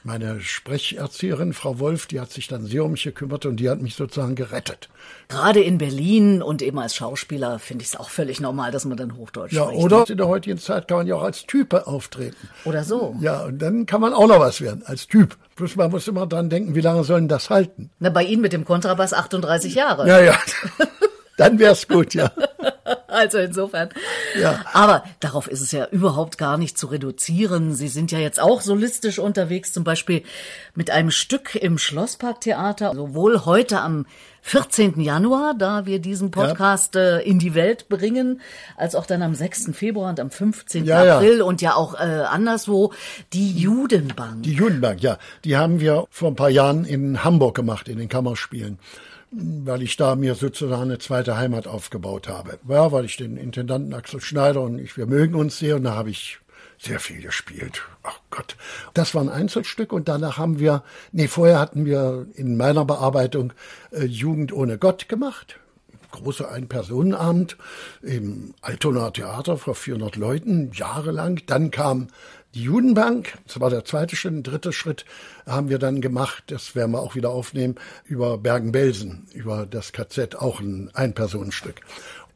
Meine 0.05 0.41
Sprecherzieherin, 0.41 1.53
Frau 1.53 1.79
Wolf, 1.79 2.07
die 2.07 2.19
hat 2.19 2.29
sich 2.29 2.49
dann 2.49 2.65
sehr 2.65 2.83
um 2.83 2.91
mich 2.91 3.03
gekümmert 3.03 3.45
und 3.45 3.55
die 3.55 3.69
hat 3.69 3.81
mich 3.81 3.95
sozusagen 3.95 4.35
gerettet. 4.35 4.89
Gerade 5.29 5.61
in 5.61 5.77
Berlin 5.77 6.41
und 6.41 6.61
eben 6.61 6.77
als 6.77 6.93
Schauspieler 6.93 7.57
finde 7.57 7.83
ich 7.83 7.89
es 7.89 7.95
auch 7.95 8.09
völlig 8.09 8.41
normal, 8.41 8.71
dass 8.71 8.83
man 8.83 8.97
dann 8.97 9.15
Hochdeutsch 9.15 9.53
ja, 9.53 9.63
spricht. 9.63 9.79
Ja, 9.79 9.85
oder 9.85 9.99
ne? 9.99 10.05
in 10.09 10.17
der 10.17 10.27
heutigen 10.27 10.57
Zeit 10.57 10.89
kann 10.89 10.97
man 10.97 11.07
ja 11.07 11.15
auch 11.15 11.23
als 11.23 11.45
Type 11.45 11.87
auftreten. 11.87 12.49
Oder 12.65 12.83
so. 12.83 13.15
Ja, 13.21 13.45
und 13.45 13.61
dann 13.61 13.85
kann 13.85 14.01
man 14.01 14.13
auch 14.13 14.27
noch 14.27 14.41
was 14.41 14.59
werden, 14.59 14.83
als 14.85 15.07
Typ. 15.07 15.37
Plus 15.55 15.77
man 15.77 15.89
muss 15.89 16.05
immer 16.09 16.27
dran 16.27 16.49
denken, 16.49 16.75
wie 16.75 16.81
lange 16.81 17.05
sollen 17.05 17.29
das 17.29 17.49
halten? 17.49 17.89
Na, 17.99 18.09
bei 18.09 18.25
Ihnen 18.25 18.41
mit 18.41 18.51
dem 18.51 18.65
Kontrabass 18.65 19.13
38 19.13 19.73
Jahre. 19.73 20.05
Ja, 20.05 20.19
ja. 20.19 20.37
Dann 21.37 21.59
wär's 21.59 21.87
gut, 21.87 22.13
ja. 22.13 22.29
Also 23.13 23.37
insofern. 23.37 23.89
Ja. 24.39 24.65
Aber 24.73 25.03
darauf 25.19 25.47
ist 25.47 25.61
es 25.61 25.71
ja 25.71 25.87
überhaupt 25.91 26.39
gar 26.39 26.57
nicht 26.57 26.77
zu 26.77 26.87
reduzieren. 26.87 27.75
Sie 27.75 27.87
sind 27.87 28.11
ja 28.11 28.17
jetzt 28.17 28.39
auch 28.39 28.61
solistisch 28.61 29.19
unterwegs, 29.19 29.71
zum 29.71 29.83
Beispiel 29.83 30.23
mit 30.73 30.89
einem 30.89 31.11
Stück 31.11 31.53
im 31.55 31.77
Schlossparktheater, 31.77 32.93
sowohl 32.95 33.45
heute 33.45 33.81
am 33.81 34.07
14. 34.41 34.99
Januar, 34.99 35.53
da 35.57 35.85
wir 35.85 35.99
diesen 35.99 36.31
Podcast 36.31 36.95
ja. 36.95 37.17
äh, 37.17 37.29
in 37.29 37.39
die 37.39 37.53
Welt 37.53 37.87
bringen, 37.87 38.41
als 38.75 38.95
auch 38.95 39.05
dann 39.05 39.21
am 39.21 39.35
6. 39.35 39.69
Februar 39.73 40.09
und 40.09 40.19
am 40.19 40.31
15. 40.31 40.83
Ja, 40.83 41.15
April 41.15 41.37
ja. 41.37 41.43
und 41.45 41.61
ja 41.61 41.75
auch 41.75 41.93
äh, 41.93 41.97
anderswo 41.97 42.91
die 43.31 43.57
Judenbank. 43.57 44.43
Die 44.43 44.53
Judenbank, 44.53 45.01
ja. 45.01 45.17
Die 45.45 45.55
haben 45.55 45.79
wir 45.79 46.07
vor 46.09 46.29
ein 46.29 46.35
paar 46.35 46.49
Jahren 46.49 46.83
in 46.83 47.23
Hamburg 47.23 47.55
gemacht, 47.55 47.87
in 47.87 47.99
den 47.99 48.09
Kammerspielen 48.09 48.79
weil 49.35 49.81
ich 49.81 49.97
da 49.97 50.15
mir 50.15 50.35
sozusagen 50.35 50.83
eine 50.83 50.99
zweite 50.99 51.37
Heimat 51.37 51.67
aufgebaut 51.67 52.27
habe. 52.27 52.59
Ja, 52.67 52.91
weil 52.91 53.05
ich 53.05 53.17
den 53.17 53.37
Intendanten 53.37 53.93
Axel 53.93 54.21
Schneider 54.21 54.61
und 54.61 54.79
ich, 54.79 54.95
wir 54.97 55.07
mögen 55.07 55.35
uns 55.35 55.57
sehr 55.57 55.75
und 55.77 55.83
da 55.83 55.95
habe 55.95 56.11
ich 56.11 56.39
sehr 56.77 56.99
viel 56.99 57.21
gespielt. 57.21 57.81
Ach 58.03 58.19
Gott. 58.29 58.57
Das 58.93 59.15
war 59.15 59.21
ein 59.21 59.29
Einzelstück 59.29 59.93
und 59.93 60.07
danach 60.07 60.37
haben 60.37 60.59
wir, 60.59 60.83
nee, 61.11 61.27
vorher 61.27 61.59
hatten 61.59 61.85
wir 61.85 62.27
in 62.35 62.57
meiner 62.57 62.85
Bearbeitung 62.85 63.53
äh, 63.91 64.05
Jugend 64.05 64.53
ohne 64.53 64.77
Gott 64.77 65.09
gemacht. 65.09 65.59
Große 66.11 66.47
Ein-Personen-Abend 66.47 67.57
im 68.03 68.53
Altonaer 68.61 69.13
Theater 69.13 69.57
vor 69.57 69.73
400 69.73 70.15
Leuten, 70.15 70.71
jahrelang. 70.73 71.41
Dann 71.47 71.71
kam 71.71 72.09
die 72.53 72.63
Judenbank, 72.63 73.33
das 73.47 73.59
war 73.59 73.69
der 73.69 73.83
zweite 73.85 74.15
Schritt, 74.15 74.33
der 74.33 74.53
dritte 74.53 74.73
Schritt 74.73 75.05
haben 75.47 75.69
wir 75.69 75.79
dann 75.79 76.01
gemacht, 76.01 76.43
das 76.47 76.75
werden 76.75 76.91
wir 76.91 77.01
auch 77.01 77.15
wieder 77.15 77.29
aufnehmen, 77.29 77.75
über 78.05 78.37
Bergen-Belsen, 78.37 79.27
über 79.33 79.65
das 79.65 79.91
KZ, 79.91 80.35
auch 80.35 80.59
ein 80.59 80.91
Einpersonenstück. 80.93 81.81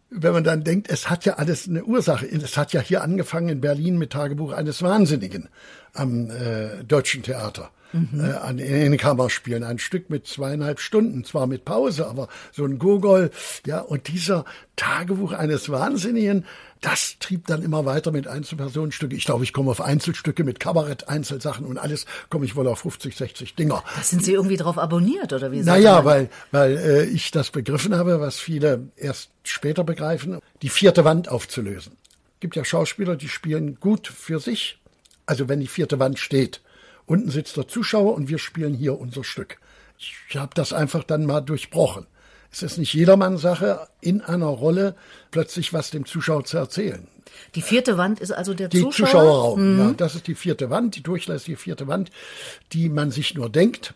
Wenn 0.10 0.34
man 0.34 0.44
dann 0.44 0.64
denkt, 0.64 0.90
es 0.90 1.10
hat 1.10 1.26
ja 1.26 1.34
alles 1.34 1.68
eine 1.68 1.84
Ursache. 1.84 2.26
Es 2.26 2.56
hat 2.56 2.72
ja 2.72 2.80
hier 2.80 3.04
angefangen 3.04 3.50
in 3.50 3.62
Berlin 3.62 3.98
mit 3.98 4.12
Tagebuch 4.12 4.54
eines 4.54 4.82
Wahnsinnigen 4.82 5.50
am 5.98 6.30
äh, 6.30 6.84
Deutschen 6.84 7.24
Theater. 7.24 7.72
Mhm. 7.94 8.20
Äh, 8.20 8.34
an, 8.34 8.60
in 8.60 8.98
Kammerspielen. 8.98 9.63
Ein 9.63 9.80
Stück 9.80 10.10
mit 10.10 10.27
zweieinhalb 10.27 10.80
Stunden, 10.80 11.24
zwar 11.24 11.48
mit 11.48 11.63
Pause, 11.63 12.08
aber 12.08 12.27
so 12.51 12.66
ein 12.66 12.80
Gogol, 12.80 13.32
ja, 13.66 13.80
und 13.80 14.10
dieser 14.10 14.46
Tagebuch 14.75 15.32
eines 15.32 15.70
Wahnsinnigen, 15.70 16.46
das 16.82 17.18
trieb 17.20 17.48
dann 17.48 17.63
immer 17.63 17.86
weiter 17.86 18.12
mit 18.12 18.27
Einzelpersonenstücke. 18.27 19.16
Ich 19.16 19.25
glaube, 19.25 19.44
ich 19.44 19.54
komme 19.54 19.72
auf 19.72 19.82
Einzelstücke 19.82 20.44
mit 20.44 20.60
Kabarett, 20.60 21.08
Einzelsachen 21.08 21.66
und 21.66 21.77
alles 21.77 22.06
komme 22.30 22.46
ich 22.46 22.56
wohl 22.56 22.68
auf 22.68 22.80
50, 22.80 23.16
60 23.16 23.56
Dinger. 23.56 23.84
Da 23.96 24.04
sind 24.04 24.24
Sie 24.24 24.34
irgendwie 24.34 24.58
drauf 24.58 24.77
abonniert 24.77 25.34
oder 25.34 25.51
wie? 25.51 25.62
Naja, 25.62 26.06
weil, 26.06 26.30
weil 26.51 26.77
äh, 26.77 27.06
ich 27.06 27.32
das 27.32 27.51
begriffen 27.51 27.96
habe, 27.96 28.20
was 28.20 28.38
viele 28.38 28.89
erst 28.96 29.32
später 29.44 29.84
begreifen, 29.84 30.39
die 30.62 30.70
vierte 30.70 31.04
Wand 31.06 31.30
aufzulösen. 31.30 31.94
Gibt 32.39 32.56
ja 32.56 32.63
Schauspieler, 32.63 33.16
die 33.16 33.30
spielen 33.30 33.80
gut 33.80 34.08
für 34.08 34.39
sich. 34.39 34.80
Also 35.28 35.48
wenn 35.48 35.60
die 35.60 35.68
vierte 35.68 36.00
Wand 36.00 36.18
steht, 36.18 36.62
unten 37.06 37.30
sitzt 37.30 37.58
der 37.58 37.68
Zuschauer 37.68 38.16
und 38.16 38.30
wir 38.30 38.40
spielen 38.40 38.74
hier 38.74 39.00
unser 39.00 39.24
Stück. 39.24 39.60
Ich 40.00 40.36
habe 40.36 40.52
das 40.56 40.74
einfach 40.74 41.04
dann 41.04 41.26
mal 41.26 41.42
durchbrochen. 41.42 42.08
Es 42.52 42.64
ist 42.64 42.78
nicht 42.78 42.94
jedermanns 42.94 43.42
Sache, 43.42 43.88
in 44.02 44.22
einer 44.22 44.48
Rolle 44.48 44.96
plötzlich 45.32 45.74
was 45.74 45.92
dem 45.92 46.06
Zuschauer 46.06 46.46
zu 46.46 46.58
erzählen. 46.58 47.08
Die 47.56 47.62
vierte 47.62 47.98
Wand 47.98 48.20
ist 48.20 48.32
also 48.32 48.54
der 48.54 48.70
die 48.70 48.82
Zuschauer? 48.82 49.08
Zuschauerraum. 49.08 49.74
Mhm. 49.74 49.80
Ja, 49.80 49.94
das 49.96 50.16
ist 50.16 50.28
die 50.28 50.36
vierte 50.36 50.70
Wand, 50.70 50.96
die 50.96 51.04
durchlässige 51.04 51.58
vierte 51.58 51.88
Wand, 51.88 52.10
die 52.74 52.90
man 52.90 53.12
sich 53.12 53.36
nur 53.36 53.50
denkt 53.50 53.94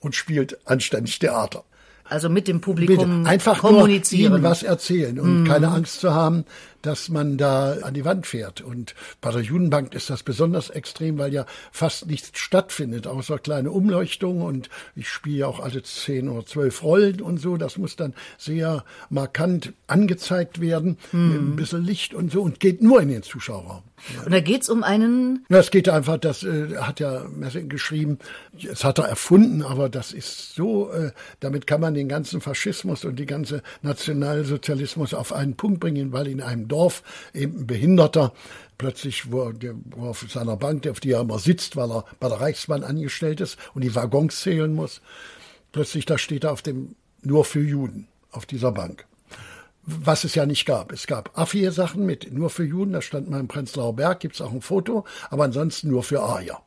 und 0.00 0.14
spielt 0.14 0.66
anständig 0.66 1.18
Theater. 1.18 1.64
Also 2.04 2.28
mit 2.28 2.48
dem 2.48 2.60
Publikum 2.60 3.22
Bitte. 3.22 3.30
Einfach 3.30 3.60
kommunizieren. 3.60 4.30
nur 4.30 4.38
ihnen 4.38 4.44
was 4.44 4.62
erzählen 4.62 5.18
und 5.20 5.44
keine 5.44 5.68
Angst 5.68 6.00
zu 6.00 6.12
haben, 6.12 6.44
dass 6.82 7.08
man 7.08 7.36
da 7.36 7.78
an 7.82 7.94
die 7.94 8.04
Wand 8.04 8.26
fährt. 8.26 8.60
Und 8.60 8.94
bei 9.20 9.30
der 9.30 9.42
Judenbank 9.42 9.94
ist 9.94 10.10
das 10.10 10.22
besonders 10.22 10.70
extrem, 10.70 11.18
weil 11.18 11.32
ja 11.32 11.46
fast 11.70 12.06
nichts 12.06 12.38
stattfindet, 12.38 13.06
außer 13.06 13.38
kleine 13.38 13.70
Umleuchtungen. 13.70 14.42
Und 14.42 14.68
ich 14.94 15.08
spiele 15.08 15.38
ja 15.38 15.46
auch 15.46 15.60
alle 15.60 15.82
zehn 15.82 16.28
oder 16.28 16.46
zwölf 16.46 16.82
Rollen 16.82 17.20
und 17.20 17.38
so. 17.38 17.56
Das 17.56 17.78
muss 17.78 17.96
dann 17.96 18.14
sehr 18.38 18.84
markant 19.10 19.72
angezeigt 19.86 20.60
werden, 20.60 20.98
mit 21.12 21.40
ein 21.40 21.56
bisschen 21.56 21.84
Licht 21.84 22.14
und 22.14 22.30
so, 22.32 22.42
und 22.42 22.60
geht 22.60 22.82
nur 22.82 23.00
in 23.00 23.08
den 23.08 23.22
Zuschauerraum. 23.22 23.82
Und 24.24 24.32
da 24.32 24.40
geht's 24.40 24.68
um 24.68 24.82
einen, 24.82 25.44
Na, 25.48 25.58
es 25.58 25.70
geht 25.70 25.88
einfach, 25.88 26.18
das 26.18 26.42
äh, 26.42 26.76
hat 26.76 26.98
ja 26.98 27.24
Messing 27.34 27.68
geschrieben, 27.68 28.18
es 28.58 28.84
hat 28.84 28.98
er 28.98 29.04
erfunden, 29.04 29.62
aber 29.62 29.88
das 29.88 30.12
ist 30.12 30.54
so, 30.54 30.90
äh, 30.90 31.12
damit 31.40 31.66
kann 31.66 31.80
man 31.80 31.94
den 31.94 32.08
ganzen 32.08 32.40
Faschismus 32.40 33.04
und 33.04 33.16
die 33.18 33.26
ganze 33.26 33.62
Nationalsozialismus 33.82 35.14
auf 35.14 35.32
einen 35.32 35.54
Punkt 35.54 35.80
bringen, 35.80 36.12
weil 36.12 36.26
in 36.26 36.40
einem 36.40 36.66
Dorf 36.72 37.02
eben 37.34 37.60
ein 37.60 37.66
Behinderter 37.66 38.32
plötzlich, 38.78 39.30
wo 39.30 39.44
er, 39.44 39.52
der, 39.52 39.74
er 39.96 40.02
auf 40.02 40.26
seiner 40.28 40.56
Bank, 40.56 40.86
auf 40.88 41.00
die 41.00 41.12
er 41.12 41.20
immer 41.20 41.38
sitzt, 41.38 41.76
weil 41.76 41.90
er 41.90 42.04
bei 42.18 42.28
der 42.28 42.40
Reichsbahn 42.40 42.82
angestellt 42.82 43.40
ist 43.40 43.58
und 43.74 43.82
die 43.82 43.94
Waggons 43.94 44.40
zählen 44.40 44.74
muss, 44.74 45.00
plötzlich 45.70 46.06
da 46.06 46.18
steht 46.18 46.44
er 46.44 46.52
auf 46.52 46.62
dem 46.62 46.96
nur 47.22 47.44
für 47.44 47.62
Juden 47.62 48.08
auf 48.32 48.46
dieser 48.46 48.72
Bank 48.72 49.06
was 49.84 50.24
es 50.24 50.34
ja 50.34 50.46
nicht 50.46 50.64
gab. 50.64 50.92
Es 50.92 51.06
gab 51.06 51.36
Affie-Sachen 51.36 52.06
mit 52.06 52.32
nur 52.32 52.50
für 52.50 52.64
Juden, 52.64 52.92
da 52.92 53.02
stand 53.02 53.28
mal 53.28 53.40
im 53.40 53.48
Prenzlauer 53.48 53.96
Berg, 53.96 54.20
gibt's 54.20 54.40
auch 54.40 54.52
ein 54.52 54.62
Foto, 54.62 55.04
aber 55.30 55.44
ansonsten 55.44 55.88
nur 55.88 56.02
für 56.02 56.22
Arier. 56.22 56.60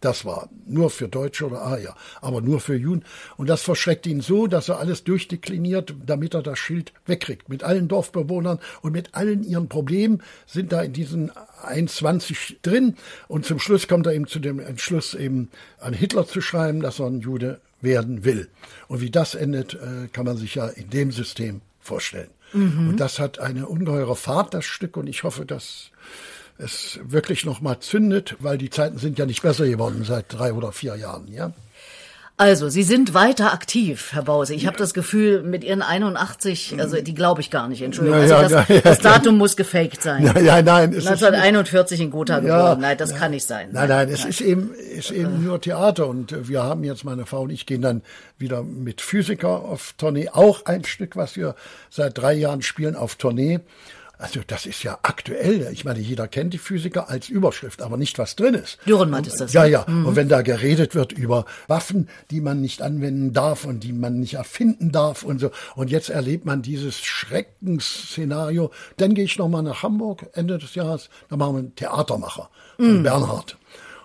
Das 0.00 0.24
war 0.24 0.48
nur 0.66 0.90
für 0.90 1.08
Deutsche 1.08 1.46
oder 1.46 1.62
Arier, 1.62 1.94
aber 2.20 2.40
nur 2.40 2.60
für 2.60 2.76
Juden. 2.76 3.04
Und 3.36 3.48
das 3.48 3.62
verschreckt 3.62 4.06
ihn 4.06 4.20
so, 4.20 4.46
dass 4.46 4.68
er 4.68 4.78
alles 4.78 5.02
durchdekliniert, 5.02 5.94
damit 6.06 6.34
er 6.34 6.42
das 6.42 6.58
Schild 6.58 6.92
wegkriegt. 7.06 7.48
Mit 7.48 7.64
allen 7.64 7.88
Dorfbewohnern 7.88 8.60
und 8.82 8.92
mit 8.92 9.14
allen 9.14 9.42
ihren 9.42 9.68
Problemen 9.68 10.22
sind 10.46 10.72
da 10.72 10.82
in 10.82 10.92
diesen 10.92 11.32
21 11.62 12.58
drin. 12.62 12.96
Und 13.26 13.44
zum 13.44 13.58
Schluss 13.58 13.88
kommt 13.88 14.06
er 14.06 14.14
eben 14.14 14.28
zu 14.28 14.38
dem 14.38 14.60
Entschluss, 14.60 15.14
eben 15.14 15.50
an 15.80 15.94
Hitler 15.94 16.26
zu 16.26 16.40
schreiben, 16.40 16.80
dass 16.80 17.00
er 17.00 17.06
ein 17.06 17.20
Jude 17.20 17.60
werden 17.80 18.24
will. 18.24 18.48
Und 18.86 19.00
wie 19.00 19.10
das 19.10 19.34
endet, 19.34 19.74
äh, 19.74 20.08
kann 20.12 20.26
man 20.26 20.36
sich 20.36 20.54
ja 20.54 20.68
in 20.68 20.90
dem 20.90 21.10
System 21.10 21.60
vorstellen. 21.80 22.30
Und 22.88 22.96
das 22.96 23.18
hat 23.18 23.38
eine 23.40 23.66
ungeheure 23.66 24.16
Fahrt, 24.16 24.54
das 24.54 24.64
Stück, 24.64 24.96
und 24.96 25.06
ich 25.06 25.22
hoffe, 25.22 25.44
dass 25.44 25.90
es 26.58 26.98
wirklich 27.04 27.44
noch 27.46 27.60
mal 27.60 27.78
zündet, 27.80 28.36
weil 28.40 28.58
die 28.58 28.70
Zeiten 28.70 28.98
sind 28.98 29.18
ja 29.18 29.26
nicht 29.26 29.42
besser 29.42 29.66
geworden 29.66 30.04
seit 30.04 30.26
drei 30.28 30.52
oder 30.52 30.72
vier 30.72 30.96
Jahren, 30.96 31.28
ja. 31.28 31.52
also 32.36 32.68
Sie 32.68 32.82
sind 32.82 33.14
weiter 33.14 33.52
aktiv, 33.52 34.08
Herr 34.12 34.24
Bause. 34.24 34.54
Ich 34.54 34.66
habe 34.66 34.76
das 34.76 34.92
Gefühl, 34.92 35.42
mit 35.42 35.62
Ihren 35.62 35.82
81, 35.82 36.80
also 36.80 37.00
die 37.00 37.14
glaube 37.14 37.40
ich 37.40 37.50
gar 37.50 37.68
nicht, 37.68 37.80
Entschuldigung. 37.80 38.26
Ja, 38.28 38.36
Also 38.38 38.56
das, 38.56 38.68
ja, 38.68 38.74
ja. 38.74 38.80
das 38.80 38.98
Datum 38.98 39.38
muss 39.38 39.56
gefaked 39.56 40.02
sein. 40.02 40.24
Ja, 40.44 40.62
nein, 40.62 40.90
es 40.90 40.98
ist 40.98 41.06
1941 41.06 42.00
in 42.00 42.10
Gotha 42.10 42.40
geboren. 42.40 42.80
Nein, 42.80 42.98
das 42.98 43.14
kann 43.14 43.30
nicht 43.30 43.46
sein. 43.46 43.68
Nein, 43.72 43.88
nein, 43.88 44.08
es 44.08 44.24
ist 44.24 44.40
eben, 44.40 44.74
ist 44.74 45.12
eben 45.12 45.44
nur 45.44 45.60
Theater 45.60 46.08
und 46.08 46.32
äh, 46.32 46.48
wir 46.48 46.64
haben 46.64 46.82
jetzt, 46.82 47.04
meine 47.04 47.24
Frau 47.24 47.42
und 47.42 47.50
ich 47.50 47.66
gehen 47.66 47.82
dann 47.82 48.02
wieder 48.36 48.64
mit 48.64 49.00
Physiker 49.00 49.64
auf 49.64 49.94
Tournee, 49.96 50.28
auch 50.28 50.64
ein 50.66 50.84
Stück, 50.84 51.14
was 51.14 51.36
wir 51.36 51.54
seit 51.88 52.18
drei 52.18 52.34
Jahren 52.34 52.62
spielen 52.62 52.96
auf 52.96 53.14
Tournee. 53.14 53.60
Also 54.18 54.40
das 54.46 54.66
ist 54.66 54.82
ja 54.82 54.98
aktuell. 55.02 55.68
Ich 55.72 55.84
meine, 55.84 56.00
jeder 56.00 56.26
kennt 56.26 56.52
die 56.52 56.58
Physiker 56.58 57.08
als 57.08 57.28
Überschrift, 57.28 57.82
aber 57.82 57.96
nicht, 57.96 58.18
was 58.18 58.34
drin 58.34 58.54
ist. 58.54 58.78
Dürrenmatt 58.86 59.28
ist 59.28 59.40
das, 59.40 59.52
Ja, 59.52 59.62
ne? 59.62 59.70
ja. 59.70 59.82
Und 59.82 60.16
wenn 60.16 60.28
da 60.28 60.42
geredet 60.42 60.96
wird 60.96 61.12
über 61.12 61.44
Waffen, 61.68 62.08
die 62.32 62.40
man 62.40 62.60
nicht 62.60 62.82
anwenden 62.82 63.32
darf 63.32 63.64
und 63.64 63.84
die 63.84 63.92
man 63.92 64.18
nicht 64.18 64.34
erfinden 64.34 64.90
darf 64.90 65.22
und 65.22 65.38
so. 65.38 65.50
Und 65.76 65.90
jetzt 65.90 66.10
erlebt 66.10 66.44
man 66.44 66.62
dieses 66.62 66.98
Schreckensszenario. 66.98 68.70
Dann 68.96 69.14
gehe 69.14 69.24
ich 69.24 69.38
nochmal 69.38 69.62
nach 69.62 69.82
Hamburg 69.84 70.26
Ende 70.34 70.58
des 70.58 70.74
Jahres. 70.74 71.08
Da 71.28 71.36
machen 71.36 71.54
wir 71.54 71.58
einen 71.60 71.74
Theatermacher 71.76 72.50
von 72.76 73.02
Bernhard. 73.02 73.56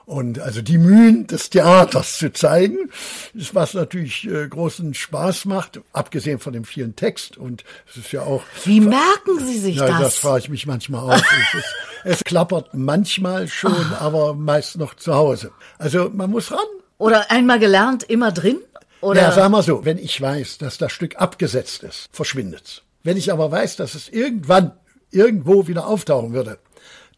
Und 0.06 0.40
also 0.40 0.62
die 0.62 0.78
Mühen 0.78 1.28
des 1.28 1.50
Theaters 1.50 2.18
zu 2.18 2.34
zeigen, 2.34 2.90
ist 3.34 3.56
was 3.56 3.74
natürlich 3.74 4.28
äh, 4.30 4.48
großen 4.48 4.94
Spaß 4.94 5.46
macht, 5.46 5.80
abgesehen 5.94 6.40
von 6.40 6.52
dem 6.52 6.66
vielen 6.66 6.96
Text. 6.96 7.38
Und 7.38 7.64
es 7.90 7.98
ist 7.98 8.12
ja 8.12 8.24
auch 8.24 8.44
Wie 8.66 8.82
merken 8.82 9.40
Sie 9.40 9.60
sich 9.60 9.78
ja, 9.78 9.88
das 9.88 10.00
das? 10.00 10.16
frage 10.18 10.40
ich 10.40 10.50
mich 10.50 10.66
manchmal 10.66 11.02
auch. 11.02 11.16
es, 11.16 11.60
ist, 11.60 11.76
es 12.04 12.24
klappert 12.24 12.74
manchmal 12.74 13.48
schon, 13.48 13.94
aber 14.00 14.34
meist 14.34 14.78
noch 14.78 14.96
zu 14.96 15.14
Hause. 15.14 15.52
Also 15.78 16.10
man 16.14 16.30
muss 16.30 16.52
ran. 16.52 16.60
Oder 16.98 17.32
einmal 17.32 17.60
gelernt, 17.60 18.04
immer 18.04 18.32
drin? 18.32 18.60
Oder? 19.00 19.22
Ja, 19.22 19.32
sag 19.32 19.50
mal 19.50 19.64
so, 19.64 19.86
wenn 19.86 19.98
ich 19.98 20.20
weiß, 20.20 20.58
dass 20.60 20.78
das 20.78 20.92
Stück 20.92 21.18
abgesetzt 21.18 21.84
ist, 21.84 22.08
verschwindet's. 22.12 22.84
Wenn 23.04 23.18
ich 23.18 23.32
aber 23.32 23.52
weiß, 23.52 23.76
dass 23.76 23.96
es 23.96 24.08
irgendwann 24.10 24.72
irgendwo 25.12 25.68
wieder 25.68 25.88
auftauchen 25.88 26.34
würde, 26.34 26.58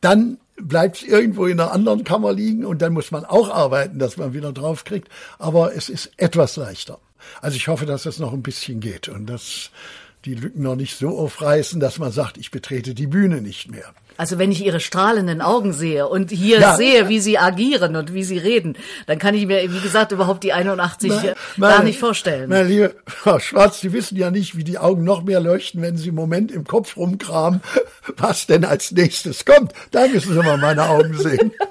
dann 0.02 0.40
bleibt 0.58 0.98
es 0.98 1.04
irgendwo 1.04 1.46
in 1.46 1.60
einer 1.60 1.72
anderen 1.72 2.04
Kammer 2.04 2.34
liegen 2.34 2.66
und 2.66 2.82
dann 2.82 2.94
muss 2.94 3.12
man 3.12 3.26
auch 3.26 3.50
arbeiten, 3.50 4.00
dass 4.00 4.18
man 4.18 4.34
wieder 4.34 4.54
draufkriegt. 4.54 5.10
Aber 5.38 5.76
es 5.76 5.90
ist 5.90 6.12
etwas 6.18 6.56
leichter. 6.56 7.00
Also 7.42 7.58
ich 7.58 7.68
hoffe, 7.68 7.86
dass 7.86 8.06
es 8.06 8.20
noch 8.20 8.34
ein 8.34 8.44
bisschen 8.44 8.80
geht 8.80 9.10
und 9.10 9.26
dass 9.26 9.72
die 10.26 10.34
Lücken 10.36 10.64
noch 10.64 10.76
nicht 10.76 10.98
so 10.98 11.18
aufreißen, 11.18 11.80
dass 11.80 12.00
man 12.00 12.12
sagt, 12.12 12.38
ich 12.38 12.52
betrete 12.52 12.94
die 12.94 13.08
Bühne 13.08 13.42
nicht 13.42 13.70
mehr. 13.72 13.86
Also 14.18 14.40
wenn 14.40 14.50
ich 14.52 14.64
Ihre 14.66 14.80
strahlenden 14.80 15.42
Augen 15.42 15.74
sehe 15.74 16.08
und 16.08 16.32
hier 16.32 16.60
Ja. 16.62 16.76
sehe, 16.78 17.10
wie 17.10 17.20
Sie 17.20 17.38
agieren 17.38 17.98
und 17.98 18.14
wie 18.14 18.24
Sie 18.24 18.38
reden, 18.38 18.78
dann 19.08 19.20
kann 19.20 19.36
ich 19.36 19.46
mir, 19.46 19.62
wie 19.74 19.82
gesagt, 19.82 20.14
überhaupt 20.14 20.44
die 20.46 20.54
81 20.54 21.12
Meine- 21.58 21.74
gar 21.74 21.84
nicht 21.84 22.00
vorstellen. 22.00 22.50
Meine 22.50 22.68
liebe 22.70 22.96
Frau 23.06 23.40
Schwarz, 23.40 23.82
Sie 23.82 23.92
wissen 23.92 24.16
ja 24.18 24.32
nicht, 24.32 24.56
wie 24.56 24.64
die 24.64 24.78
Augen 24.78 25.04
noch 25.04 25.24
mehr 25.24 25.42
leuchten, 25.42 25.82
wenn 25.82 25.98
Sie 25.98 26.10
im 26.10 26.16
Moment 26.16 26.50
im 26.52 26.64
Kopf 26.64 26.96
rumkramen, 26.96 27.62
was 28.18 28.48
denn 28.48 28.64
als 28.64 28.92
nächstes 28.94 29.44
kommt. 29.44 29.74
Da 29.92 30.08
müssen 30.08 30.34
Sie 30.34 30.40
mal 30.40 30.58
meine 30.58 30.88
Augen 30.88 31.18
sehen. 31.18 31.52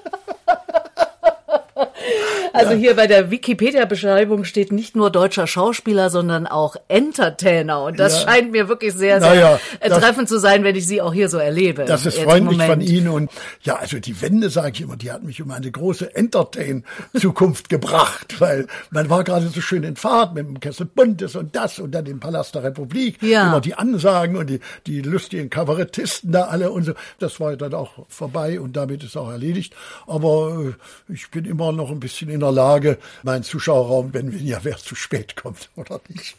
Also 2.55 2.73
hier 2.75 2.95
bei 2.95 3.07
der 3.07 3.31
Wikipedia-Beschreibung 3.31 4.45
steht 4.45 4.71
nicht 4.73 4.95
nur 4.95 5.11
deutscher 5.11 5.47
Schauspieler, 5.47 6.09
sondern 6.09 6.47
auch 6.47 6.77
Entertainer. 6.89 7.83
Und 7.83 7.99
das 7.99 8.23
Ja. 8.25 8.31
scheint 8.31 8.53
mir 8.53 8.69
wirklich 8.69 8.95
sehr, 8.95 9.21
sehr 9.21 9.35
ja, 9.35 9.61
äh, 9.81 9.91
treffend 9.91 10.29
zu 10.29 10.39
sein, 10.39 10.63
wenn 10.63 10.77
ich 10.77 10.87
Sie 10.87 11.03
auch 11.03 11.13
hier 11.13 11.29
so 11.29 11.39
erlebe. 11.39 11.85
Das 11.85 12.07
ist 12.07 12.19
freundlich 12.19 12.63
von. 12.63 12.81
Ihnen. 12.81 13.09
Und 13.09 13.31
ja, 13.63 13.77
also 13.77 13.99
die 13.99 14.21
Wende, 14.23 14.51
sage 14.51 14.71
ich 14.75 14.81
immer, 14.83 14.97
die 14.97 15.11
hat 15.11 15.25
mich 15.25 15.43
um 15.43 15.51
eine 15.51 15.71
große 15.71 16.15
Entertain-Zukunft 16.15 17.69
gebracht, 17.69 18.41
weil 18.41 18.67
man 18.91 19.11
war 19.11 19.25
gerade 19.25 19.49
so 19.49 19.61
schön 19.61 19.83
in 19.83 19.97
Fahrt 19.97 20.35
mit 20.35 20.47
dem 20.47 20.61
Kessel 20.61 20.87
Buntes 20.87 21.35
und 21.37 21.57
das 21.57 21.79
und 21.79 21.93
dann 21.93 22.05
den 22.05 22.21
Palast 22.21 22.55
der 22.55 22.63
Republik. 22.63 23.23
Ja. 23.23 23.49
Immer 23.49 23.61
die 23.61 23.75
Ansagen 23.75 24.37
und 24.37 24.49
die, 24.49 24.61
die 24.87 25.01
lustigen 25.03 25.51
Kabarettisten 25.51 26.33
da 26.33 26.43
alle 26.45 26.71
und 26.71 26.85
so. 26.85 26.93
Das 27.19 27.41
war 27.41 27.57
dann 27.57 27.75
auch 27.75 28.07
vorbei 28.09 28.61
und 28.61 28.77
damit 28.77 29.03
ist 29.03 29.17
auch 29.17 29.31
erledigt. 29.31 29.75
Aber 30.07 30.75
äh, 31.09 31.13
ich 31.13 31.31
bin 31.31 31.45
immer 31.45 31.73
noch 31.73 31.91
ein 31.91 32.01
bisschen 32.01 32.29
in 32.31 32.44
der 32.45 32.53
Lage, 32.53 32.99
meinen 33.23 33.43
Zuschauerraum, 33.43 34.15
wenn 34.15 34.33
ja 34.45 34.59
wer 34.63 34.77
zu 34.77 34.95
spät 34.95 35.37
kommt 35.37 35.69
oder 35.77 36.01
nicht. 36.09 36.37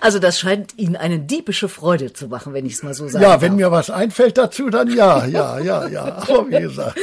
Also 0.00 0.18
das 0.18 0.38
scheint 0.38 0.76
Ihnen 0.78 0.96
eine 0.96 1.18
diebische 1.18 1.68
Freude 1.68 2.12
zu 2.12 2.28
machen, 2.28 2.52
wenn 2.52 2.66
ich 2.66 2.74
es 2.74 2.82
mal 2.82 2.94
so 2.94 3.08
sagen 3.08 3.22
Ja, 3.24 3.40
wenn 3.40 3.52
darf. 3.52 3.56
mir 3.56 3.70
was 3.70 3.90
einfällt 3.90 4.36
dazu, 4.38 4.70
dann 4.70 4.94
ja, 4.94 5.24
ja, 5.26 5.58
ja, 5.58 5.86
ja. 5.88 6.04
Aber 6.04 6.48
wie 6.48 6.60
gesagt. 6.60 6.98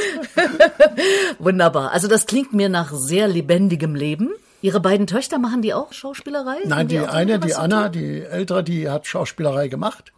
Wunderbar. 1.38 1.92
Also 1.92 2.08
das 2.08 2.26
klingt 2.26 2.52
mir 2.52 2.68
nach 2.68 2.92
sehr 2.92 3.28
lebendigem 3.28 3.94
Leben. 3.94 4.30
Ihre 4.62 4.80
beiden 4.80 5.06
Töchter 5.06 5.38
machen 5.38 5.60
die 5.60 5.74
auch 5.74 5.92
Schauspielerei? 5.92 6.56
Nein, 6.64 6.88
die 6.88 6.98
auch 7.00 7.08
eine, 7.08 7.38
die 7.38 7.54
Anna, 7.54 7.90
die 7.90 8.22
ältere, 8.22 8.64
die 8.64 8.88
hat 8.88 9.06
Schauspielerei 9.06 9.68
gemacht, 9.68 10.12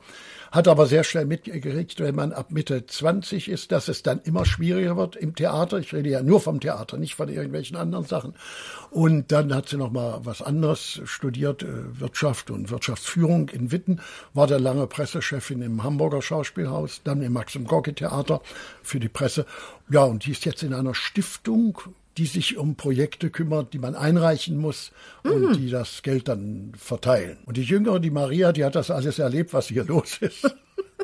hat 0.57 0.69
aber 0.69 0.87
sehr 0.87 1.05
schnell 1.05 1.27
mitgekriegt, 1.27 2.01
wenn 2.01 2.15
man 2.15 2.33
ab 2.33 2.51
Mitte 2.51 2.87
20 2.87 3.49
ist, 3.49 3.73
dass 3.73 3.89
es 3.89 4.03
dann 4.03 4.21
immer 4.23 4.47
schwieriger 4.47 4.97
wird 4.97 5.15
im 5.15 5.35
Theater. 5.35 5.79
Ich 5.79 5.93
rede 5.93 6.09
ja 6.09 6.23
nur 6.23 6.41
vom 6.41 6.61
Theater, 6.61 6.97
nicht 6.97 7.15
von 7.15 7.29
irgendwelchen 7.29 7.77
anderen 7.77 8.07
Sachen. 8.07 8.35
Und 8.91 9.31
dann 9.33 9.55
hat 9.55 9.69
sie 9.69 9.77
noch 9.77 9.93
mal 9.93 10.21
was 10.25 10.41
anderes 10.41 11.03
studiert, 11.05 11.63
äh, 11.63 12.01
Wirtschaft 12.01 12.51
und 12.51 12.71
Wirtschaftsführung 12.71 13.51
in 13.51 13.71
Witten, 13.71 14.01
war 14.33 14.47
da 14.47 14.57
lange 14.57 14.87
Pressechefin 14.87 15.61
im 15.61 15.85
Hamburger 15.85 16.23
Schauspielhaus, 16.23 17.03
dann 17.05 17.21
im 17.21 17.35
Maxim 17.35 17.67
Gorki 17.67 17.93
Theater 17.93 18.41
für 18.83 18.99
die 18.99 19.11
Presse. 19.11 19.45
Ja, 19.91 20.05
und 20.05 20.25
die 20.25 20.33
ist 20.33 20.47
jetzt 20.47 20.63
in 20.63 20.73
einer 20.73 20.95
Stiftung, 20.95 21.79
die 22.17 22.27
sich 22.27 22.57
um 22.57 22.77
Projekte 22.77 23.31
kümmert, 23.31 23.73
die 23.73 23.79
man 23.79 23.95
einreichen 23.95 24.57
muss 24.57 24.93
und 25.23 25.57
die 25.57 25.71
das 25.71 26.03
Geld 26.03 26.29
dann 26.29 26.73
verteilen. 26.77 27.39
Und 27.45 27.57
die 27.57 27.63
Jüngere, 27.63 28.01
die 28.01 28.11
Maria, 28.11 28.53
die 28.53 28.65
hat 28.65 28.75
das 28.75 28.91
alles 28.91 29.19
erlebt, 29.19 29.53
was 29.53 29.69
hier 29.69 29.85
los 29.87 30.19
ist. 30.19 30.55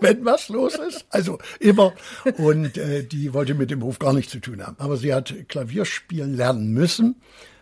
Wenn 0.00 0.25
was 0.25 0.49
los 0.49 0.75
ist, 0.75 1.04
also 1.11 1.38
immer. 1.61 1.92
Und 2.38 2.76
äh, 2.76 3.04
die 3.04 3.33
wollte 3.35 3.54
mit 3.54 3.71
dem 3.71 3.81
Beruf 3.81 3.99
gar 3.99 4.12
nichts 4.12 4.33
zu 4.33 4.40
tun 4.40 4.66
haben. 4.66 4.76
Aber 4.78 4.97
sie 4.97 5.14
hat 5.14 5.35
Klavierspielen 5.49 6.35
lernen 6.35 6.73
müssen, 6.73 7.16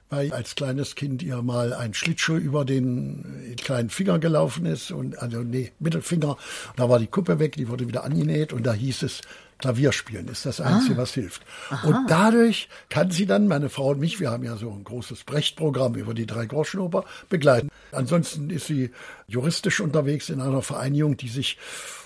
weil 0.08 0.32
als 0.32 0.54
kleines 0.54 0.94
Kind 0.94 1.22
ihr 1.22 1.42
mal 1.42 1.74
ein 1.74 1.92
Schlittschuh 1.92 2.36
über 2.36 2.64
den 2.64 3.56
kleinen 3.60 3.90
Finger 3.90 4.18
gelaufen 4.18 4.64
ist 4.64 4.90
und 4.90 5.18
also 5.18 5.42
nee, 5.42 5.72
Mittelfinger. 5.80 6.30
Und 6.30 6.78
da 6.78 6.88
war 6.88 6.98
die 6.98 7.08
Kuppe 7.08 7.40
weg, 7.40 7.56
die 7.56 7.68
wurde 7.68 7.88
wieder 7.88 8.04
angenäht 8.04 8.52
und 8.52 8.64
da 8.64 8.72
hieß 8.72 9.02
es, 9.02 9.20
Klavierspielen 9.60 10.28
ist 10.28 10.46
das 10.46 10.60
Einzige, 10.60 10.94
ah. 10.94 10.98
was 10.98 11.14
hilft. 11.14 11.42
Aha. 11.70 11.86
Und 11.88 12.10
dadurch 12.10 12.68
kann 12.88 13.10
sie 13.10 13.26
dann, 13.26 13.48
meine 13.48 13.68
Frau 13.68 13.90
und 13.90 14.00
mich, 14.00 14.20
wir 14.20 14.30
haben 14.30 14.44
ja 14.44 14.56
so 14.56 14.70
ein 14.70 14.84
großes 14.84 15.24
Brecht-Programm 15.24 15.94
über 15.94 16.14
die 16.14 16.26
drei 16.26 16.46
Groschenoper, 16.46 17.04
begleiten. 17.28 17.70
Ansonsten 17.92 18.50
ist 18.50 18.66
sie 18.66 18.90
juristisch 19.26 19.80
unterwegs 19.80 20.28
in 20.28 20.40
einer 20.40 20.62
Vereinigung, 20.62 21.16
die 21.16 21.28
sich 21.28 21.58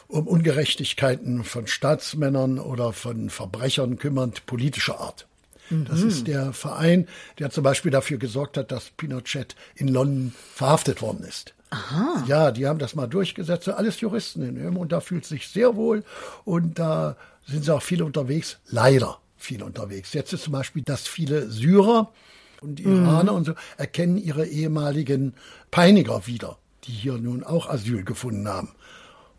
um 0.08 0.26
Ungerechtigkeiten 0.26 1.44
von 1.44 1.66
Staatsmännern 1.66 2.58
oder 2.58 2.92
von 2.92 3.30
Verbrechern 3.30 3.98
kümmert, 3.98 4.46
politischer 4.46 5.00
Art. 5.00 5.26
Das 5.70 6.02
mhm. 6.02 6.08
ist 6.08 6.26
der 6.26 6.52
Verein, 6.52 7.08
der 7.38 7.50
zum 7.50 7.64
Beispiel 7.64 7.90
dafür 7.90 8.18
gesorgt 8.18 8.56
hat, 8.58 8.70
dass 8.70 8.90
Pinochet 8.90 9.56
in 9.74 9.88
London 9.88 10.34
verhaftet 10.54 11.00
worden 11.00 11.24
ist. 11.24 11.54
Aha. 11.74 12.24
Ja, 12.26 12.50
die 12.52 12.66
haben 12.66 12.78
das 12.78 12.94
mal 12.94 13.08
durchgesetzt. 13.08 13.68
Alles 13.68 14.00
Juristen 14.00 14.42
in 14.42 14.56
Öm 14.56 14.76
und 14.76 14.92
da 14.92 15.00
fühlt 15.00 15.24
sich 15.24 15.48
sehr 15.48 15.74
wohl 15.74 16.04
und 16.44 16.78
da 16.78 17.16
sind 17.46 17.64
sie 17.64 17.74
auch 17.74 17.82
viele 17.82 18.04
unterwegs. 18.04 18.58
Leider 18.70 19.18
viele 19.36 19.64
unterwegs. 19.64 20.12
Jetzt 20.12 20.32
ist 20.32 20.44
zum 20.44 20.52
Beispiel, 20.52 20.82
dass 20.82 21.06
viele 21.06 21.50
Syrer 21.50 22.12
und 22.60 22.80
Iraner 22.80 23.32
mhm. 23.32 23.38
und 23.38 23.44
so 23.44 23.54
erkennen 23.76 24.16
ihre 24.16 24.46
ehemaligen 24.46 25.34
Peiniger 25.70 26.26
wieder, 26.26 26.58
die 26.84 26.92
hier 26.92 27.18
nun 27.18 27.42
auch 27.44 27.68
Asyl 27.68 28.04
gefunden 28.04 28.48
haben. 28.48 28.70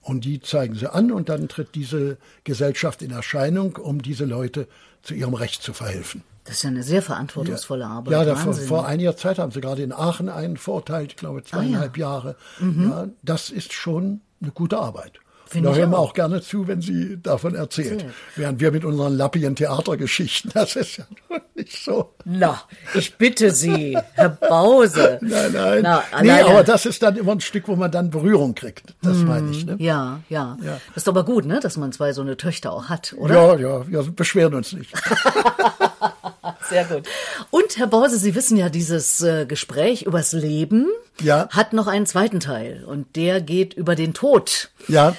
Und 0.05 0.24
die 0.24 0.39
zeigen 0.39 0.75
sie 0.75 0.91
an 0.91 1.12
und 1.12 1.29
dann 1.29 1.47
tritt 1.47 1.74
diese 1.74 2.17
Gesellschaft 2.43 3.01
in 3.01 3.09
Erscheinung, 3.09 3.77
um 3.77 4.03
diese 4.03 4.25
Leute 4.25 4.67
zu 5.01 5.15
ihrem 5.15 5.33
Recht 5.33 5.63
zu 5.63 5.74
verhelfen. 5.74 6.24
Das 6.43 6.57
ist 6.57 6.63
ja 6.63 6.69
eine 6.69 6.83
sehr 6.83 7.01
verantwortungsvolle 7.01 7.88
Arbeit. 7.88 8.12
Ja, 8.12 8.24
da, 8.24 8.35
vor, 8.35 8.53
vor, 8.53 8.85
einiger 8.85 9.17
Zeit 9.17 9.39
haben 9.39 9.51
sie 9.51 9.62
gerade 9.62 9.81
in 9.81 9.91
Aachen 9.91 10.29
einen 10.29 10.57
verurteilt, 10.57 11.13
ich 11.13 11.15
glaube 11.15 11.43
zweieinhalb 11.43 11.93
ah, 11.93 12.00
ja. 12.00 12.05
Jahre. 12.07 12.35
Mhm. 12.59 12.89
Ja, 12.89 13.07
das 13.24 13.50
ist 13.50 13.74
schon 13.74 14.21
eine 14.43 14.51
gute 14.51 14.77
Arbeit. 14.77 15.13
Find 15.48 15.66
da 15.66 15.75
hören 15.75 15.92
wir 15.92 16.00
auch. 16.00 16.14
gerne 16.14 16.42
zu, 16.42 16.68
wenn 16.68 16.82
sie 16.82 17.22
davon 17.22 17.54
erzählt. 17.54 18.02
Erzähl. 18.02 18.14
Während 18.36 18.60
wir 18.60 18.72
mit 18.72 18.84
unseren 18.84 19.16
lappigen 19.16 19.56
Theatergeschichten, 19.56 20.52
das 20.54 20.75
ist 20.75 20.98
ja 20.98 21.06
nicht 21.54 21.84
so. 21.84 22.14
Na, 22.25 22.64
ich 22.96 23.16
bitte 23.16 23.52
Sie, 23.52 23.98
Herr 24.14 24.30
Bause. 24.30 25.20
nein, 25.22 25.52
nein. 25.54 25.80
Na, 25.84 26.04
nee, 26.22 26.32
aber 26.32 26.64
das 26.64 26.86
ist 26.86 27.04
dann 27.04 27.16
immer 27.16 27.34
ein 27.34 27.42
Stück, 27.42 27.68
wo 27.68 27.75
man 27.75 27.92
dann 27.92 28.10
Berührung 28.10 28.56
kriegt. 28.56 28.96
Das 29.02 29.18
mm, 29.18 29.25
meine 29.25 29.52
ich. 29.52 29.66
Ne? 29.66 29.75
Ja, 29.80 30.22
ja, 30.30 30.58
ja. 30.64 30.80
Das 30.94 31.04
ist 31.04 31.08
aber 31.08 31.24
gut, 31.24 31.46
ne, 31.46 31.60
dass 31.60 31.78
man 31.78 31.92
zwei 31.92 32.12
so 32.14 32.22
eine 32.22 32.38
Töchter 32.38 32.74
auch 32.74 32.90
hat, 32.90 33.14
oder? 33.18 33.36
Ja, 33.36 33.56
ja, 33.56 33.88
wir 33.88 34.04
beschweren 34.12 34.56
uns 34.56 34.74
nicht. 34.74 34.92
Sehr 36.70 36.86
gut. 36.86 37.04
Und 37.52 37.78
Herr 37.78 37.88
Bause, 37.88 38.18
Sie 38.18 38.34
wissen 38.34 38.58
ja, 38.58 38.70
dieses 38.70 39.22
äh, 39.22 39.46
Gespräch 39.46 40.04
übers 40.04 40.34
Leben 40.34 40.88
ja. 41.22 41.48
hat 41.50 41.74
noch 41.74 41.88
einen 41.88 42.06
zweiten 42.06 42.40
Teil 42.40 42.84
und 42.86 43.16
der 43.16 43.42
geht 43.42 43.74
über 43.74 43.96
den 43.96 44.14
Tod. 44.14 44.70
Ja. 44.88 45.16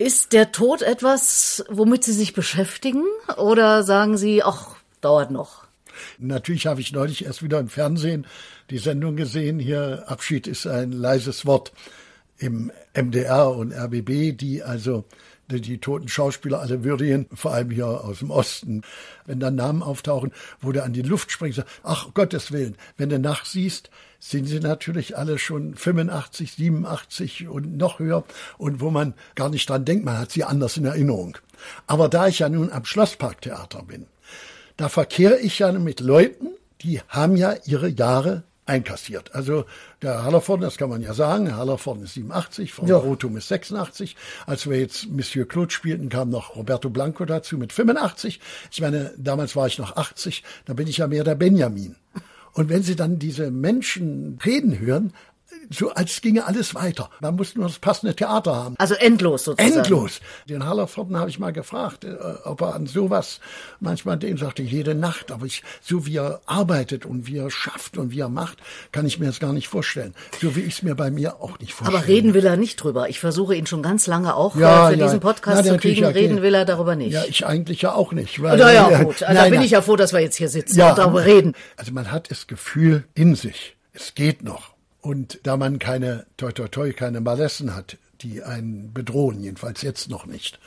Ist 0.00 0.32
der 0.32 0.50
Tod 0.50 0.80
etwas, 0.80 1.62
womit 1.68 2.04
Sie 2.04 2.14
sich 2.14 2.32
beschäftigen 2.32 3.04
oder 3.36 3.82
sagen 3.82 4.16
Sie, 4.16 4.42
ach, 4.42 4.76
dauert 5.02 5.30
noch? 5.30 5.66
Natürlich 6.16 6.66
habe 6.66 6.80
ich 6.80 6.92
neulich 6.92 7.26
erst 7.26 7.42
wieder 7.42 7.60
im 7.60 7.68
Fernsehen 7.68 8.26
die 8.70 8.78
Sendung 8.78 9.14
gesehen. 9.16 9.58
Hier 9.58 10.04
Abschied 10.06 10.46
ist 10.46 10.66
ein 10.66 10.92
leises 10.92 11.44
Wort 11.44 11.72
im 12.38 12.72
MDR 12.94 13.50
und 13.50 13.74
RBB, 13.74 14.34
die 14.34 14.62
also 14.62 15.04
die 15.50 15.76
toten 15.76 16.08
Schauspieler 16.08 16.60
alle 16.60 16.82
würdigen, 16.82 17.26
vor 17.34 17.52
allem 17.52 17.70
hier 17.70 17.86
aus 17.86 18.20
dem 18.20 18.30
Osten. 18.30 18.80
Wenn 19.26 19.38
dann 19.38 19.54
Namen 19.54 19.82
auftauchen, 19.82 20.32
wo 20.62 20.72
du 20.72 20.82
an 20.82 20.94
die 20.94 21.02
Luft 21.02 21.30
springst, 21.30 21.62
ach 21.82 22.14
Gottes 22.14 22.52
Willen, 22.52 22.78
wenn 22.96 23.10
du 23.10 23.18
nachsiehst, 23.18 23.90
sind 24.20 24.46
sie 24.46 24.60
natürlich 24.60 25.16
alle 25.16 25.38
schon 25.38 25.74
85, 25.74 26.52
87 26.52 27.48
und 27.48 27.76
noch 27.76 27.98
höher 27.98 28.24
und 28.58 28.80
wo 28.80 28.90
man 28.90 29.14
gar 29.34 29.48
nicht 29.48 29.68
dran 29.68 29.84
denkt, 29.84 30.04
man 30.04 30.18
hat 30.18 30.30
sie 30.30 30.44
anders 30.44 30.76
in 30.76 30.84
Erinnerung. 30.84 31.38
Aber 31.86 32.08
da 32.08 32.28
ich 32.28 32.38
ja 32.38 32.48
nun 32.48 32.70
am 32.70 32.84
Schlossparktheater 32.84 33.82
bin, 33.82 34.06
da 34.76 34.88
verkehre 34.88 35.38
ich 35.38 35.58
ja 35.58 35.72
mit 35.72 36.00
Leuten, 36.00 36.48
die 36.82 37.00
haben 37.08 37.36
ja 37.36 37.54
ihre 37.64 37.88
Jahre 37.88 38.44
einkassiert. 38.66 39.34
Also 39.34 39.64
der 40.00 40.22
Hallervorden, 40.22 40.62
das 40.62 40.76
kann 40.76 40.88
man 40.88 41.02
ja 41.02 41.12
sagen, 41.12 41.56
Hallervorden 41.56 42.04
ist 42.04 42.14
87, 42.14 42.72
von 42.72 42.86
ja. 42.86 42.96
Rotum 42.96 43.36
ist 43.36 43.48
86. 43.48 44.16
Als 44.46 44.68
wir 44.68 44.78
jetzt 44.78 45.08
Monsieur 45.08 45.46
Claude 45.46 45.72
spielten, 45.72 46.08
kam 46.08 46.30
noch 46.30 46.56
Roberto 46.56 46.88
Blanco 46.88 47.24
dazu 47.24 47.58
mit 47.58 47.72
85. 47.72 48.40
Ich 48.70 48.80
meine, 48.80 49.12
damals 49.16 49.56
war 49.56 49.66
ich 49.66 49.78
noch 49.78 49.96
80, 49.96 50.44
da 50.66 50.74
bin 50.74 50.86
ich 50.86 50.98
ja 50.98 51.08
mehr 51.08 51.24
der 51.24 51.34
Benjamin. 51.34 51.96
Und 52.52 52.68
wenn 52.68 52.82
Sie 52.82 52.96
dann 52.96 53.18
diese 53.18 53.50
Menschen 53.50 54.38
reden 54.44 54.78
hören, 54.78 55.12
so 55.70 55.90
als 55.90 56.20
ginge 56.20 56.46
alles 56.46 56.74
weiter. 56.74 57.10
Man 57.20 57.36
muss 57.36 57.54
nur 57.54 57.66
das 57.66 57.78
passende 57.78 58.14
Theater 58.14 58.54
haben. 58.54 58.74
Also 58.78 58.94
endlos 58.94 59.44
sozusagen. 59.44 59.78
Endlos. 59.78 60.20
Den 60.48 60.66
Hallervorden 60.66 61.16
habe 61.16 61.30
ich 61.30 61.38
mal 61.38 61.52
gefragt, 61.52 62.04
äh, 62.04 62.16
ob 62.44 62.60
er 62.60 62.74
an 62.74 62.86
sowas 62.86 63.40
manchmal 63.78 64.18
dem 64.18 64.36
sagte, 64.36 64.62
jede 64.62 64.94
Nacht, 64.94 65.30
aber 65.30 65.46
ich, 65.46 65.62
so 65.80 66.06
wie 66.06 66.16
er 66.16 66.40
arbeitet 66.46 67.06
und 67.06 67.26
wie 67.28 67.38
er 67.38 67.50
schafft 67.50 67.98
und 67.98 68.10
wie 68.10 68.20
er 68.20 68.28
macht, 68.28 68.58
kann 68.90 69.06
ich 69.06 69.18
mir 69.20 69.26
das 69.26 69.38
gar 69.38 69.52
nicht 69.52 69.68
vorstellen. 69.68 70.14
So 70.40 70.56
wie 70.56 70.60
ich 70.60 70.74
es 70.74 70.82
mir 70.82 70.96
bei 70.96 71.10
mir 71.10 71.40
auch 71.40 71.58
nicht 71.60 71.72
vorstelle. 71.72 71.98
Aber 71.98 72.08
reden 72.08 72.34
will 72.34 72.44
er 72.44 72.56
nicht 72.56 72.76
drüber. 72.76 73.08
Ich 73.08 73.20
versuche 73.20 73.54
ihn 73.54 73.66
schon 73.66 73.82
ganz 73.82 74.08
lange 74.08 74.34
auch 74.34 74.56
ja, 74.56 74.88
für 74.88 74.96
ja. 74.96 75.06
diesen 75.06 75.20
Podcast 75.20 75.62
Na, 75.64 75.72
zu 75.72 75.78
kriegen. 75.78 76.04
Reden 76.04 76.42
will 76.42 76.54
er 76.54 76.64
darüber 76.64 76.96
nicht. 76.96 77.12
Ja, 77.12 77.24
ich 77.28 77.46
eigentlich 77.46 77.82
ja 77.82 77.94
auch 77.94 78.12
nicht. 78.12 78.42
Weil, 78.42 78.58
Na 78.58 78.72
ja, 78.72 79.02
gut. 79.04 79.22
Also, 79.22 79.42
da 79.42 79.48
bin 79.48 79.62
ich 79.62 79.70
ja 79.70 79.82
froh, 79.82 79.96
dass 79.96 80.12
wir 80.12 80.20
jetzt 80.20 80.36
hier 80.36 80.48
sitzen 80.48 80.78
ja, 80.78 80.90
und 80.90 80.98
darüber 80.98 81.24
reden. 81.24 81.54
Also 81.76 81.92
man 81.92 82.10
hat 82.10 82.30
das 82.30 82.48
Gefühl 82.48 83.04
in 83.14 83.36
sich, 83.36 83.76
es 83.92 84.14
geht 84.14 84.42
noch. 84.42 84.69
Und 85.00 85.40
da 85.44 85.56
man 85.56 85.78
keine, 85.78 86.26
toi 86.36 86.52
toi 86.52 86.68
toi, 86.68 86.92
keine 86.92 87.20
Malessen 87.20 87.74
hat, 87.74 87.96
die 88.20 88.42
einen 88.42 88.92
bedrohen, 88.92 89.42
jedenfalls 89.42 89.82
jetzt 89.82 90.10
noch 90.10 90.26
nicht. 90.26 90.58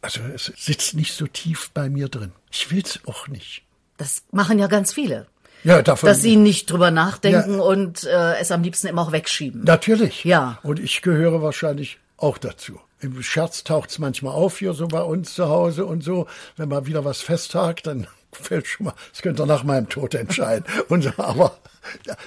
Also 0.00 0.20
es 0.34 0.52
sitzt 0.56 0.94
nicht 0.94 1.14
so 1.14 1.26
tief 1.26 1.70
bei 1.72 1.88
mir 1.88 2.08
drin. 2.08 2.32
Ich 2.50 2.70
will's 2.70 3.00
auch 3.06 3.28
nicht. 3.28 3.62
Das 3.98 4.22
machen 4.32 4.58
ja 4.58 4.66
ganz 4.66 4.92
viele. 4.92 5.26
Ja, 5.64 5.80
davon. 5.80 6.08
Dass 6.08 6.22
sie 6.22 6.36
nicht 6.36 6.70
drüber 6.70 6.90
nachdenken 6.90 7.58
ja, 7.58 7.62
und 7.62 8.04
äh, 8.04 8.36
es 8.38 8.50
am 8.50 8.62
liebsten 8.62 8.88
immer 8.88 9.02
auch 9.02 9.12
wegschieben. 9.12 9.62
Natürlich. 9.62 10.24
Ja. 10.24 10.58
Und 10.62 10.80
ich 10.80 11.02
gehöre 11.02 11.40
wahrscheinlich 11.40 11.98
auch 12.16 12.38
dazu. 12.38 12.80
Im 13.00 13.22
Scherz 13.22 13.62
taucht's 13.64 13.98
manchmal 13.98 14.34
auf 14.34 14.58
hier 14.58 14.74
so 14.74 14.88
bei 14.88 15.02
uns 15.02 15.34
zu 15.34 15.48
Hause 15.48 15.86
und 15.86 16.02
so. 16.02 16.26
Wenn 16.56 16.68
man 16.68 16.86
wieder 16.86 17.04
was 17.04 17.20
festhakt, 17.20 17.86
dann 17.86 18.08
fällt 18.32 18.66
schon 18.66 18.86
mal, 18.86 18.94
das 19.12 19.22
könnte 19.22 19.46
nach 19.46 19.64
meinem 19.64 19.88
Tod 19.88 20.14
entscheiden. 20.14 20.64
und 20.88 21.18
aber 21.18 21.58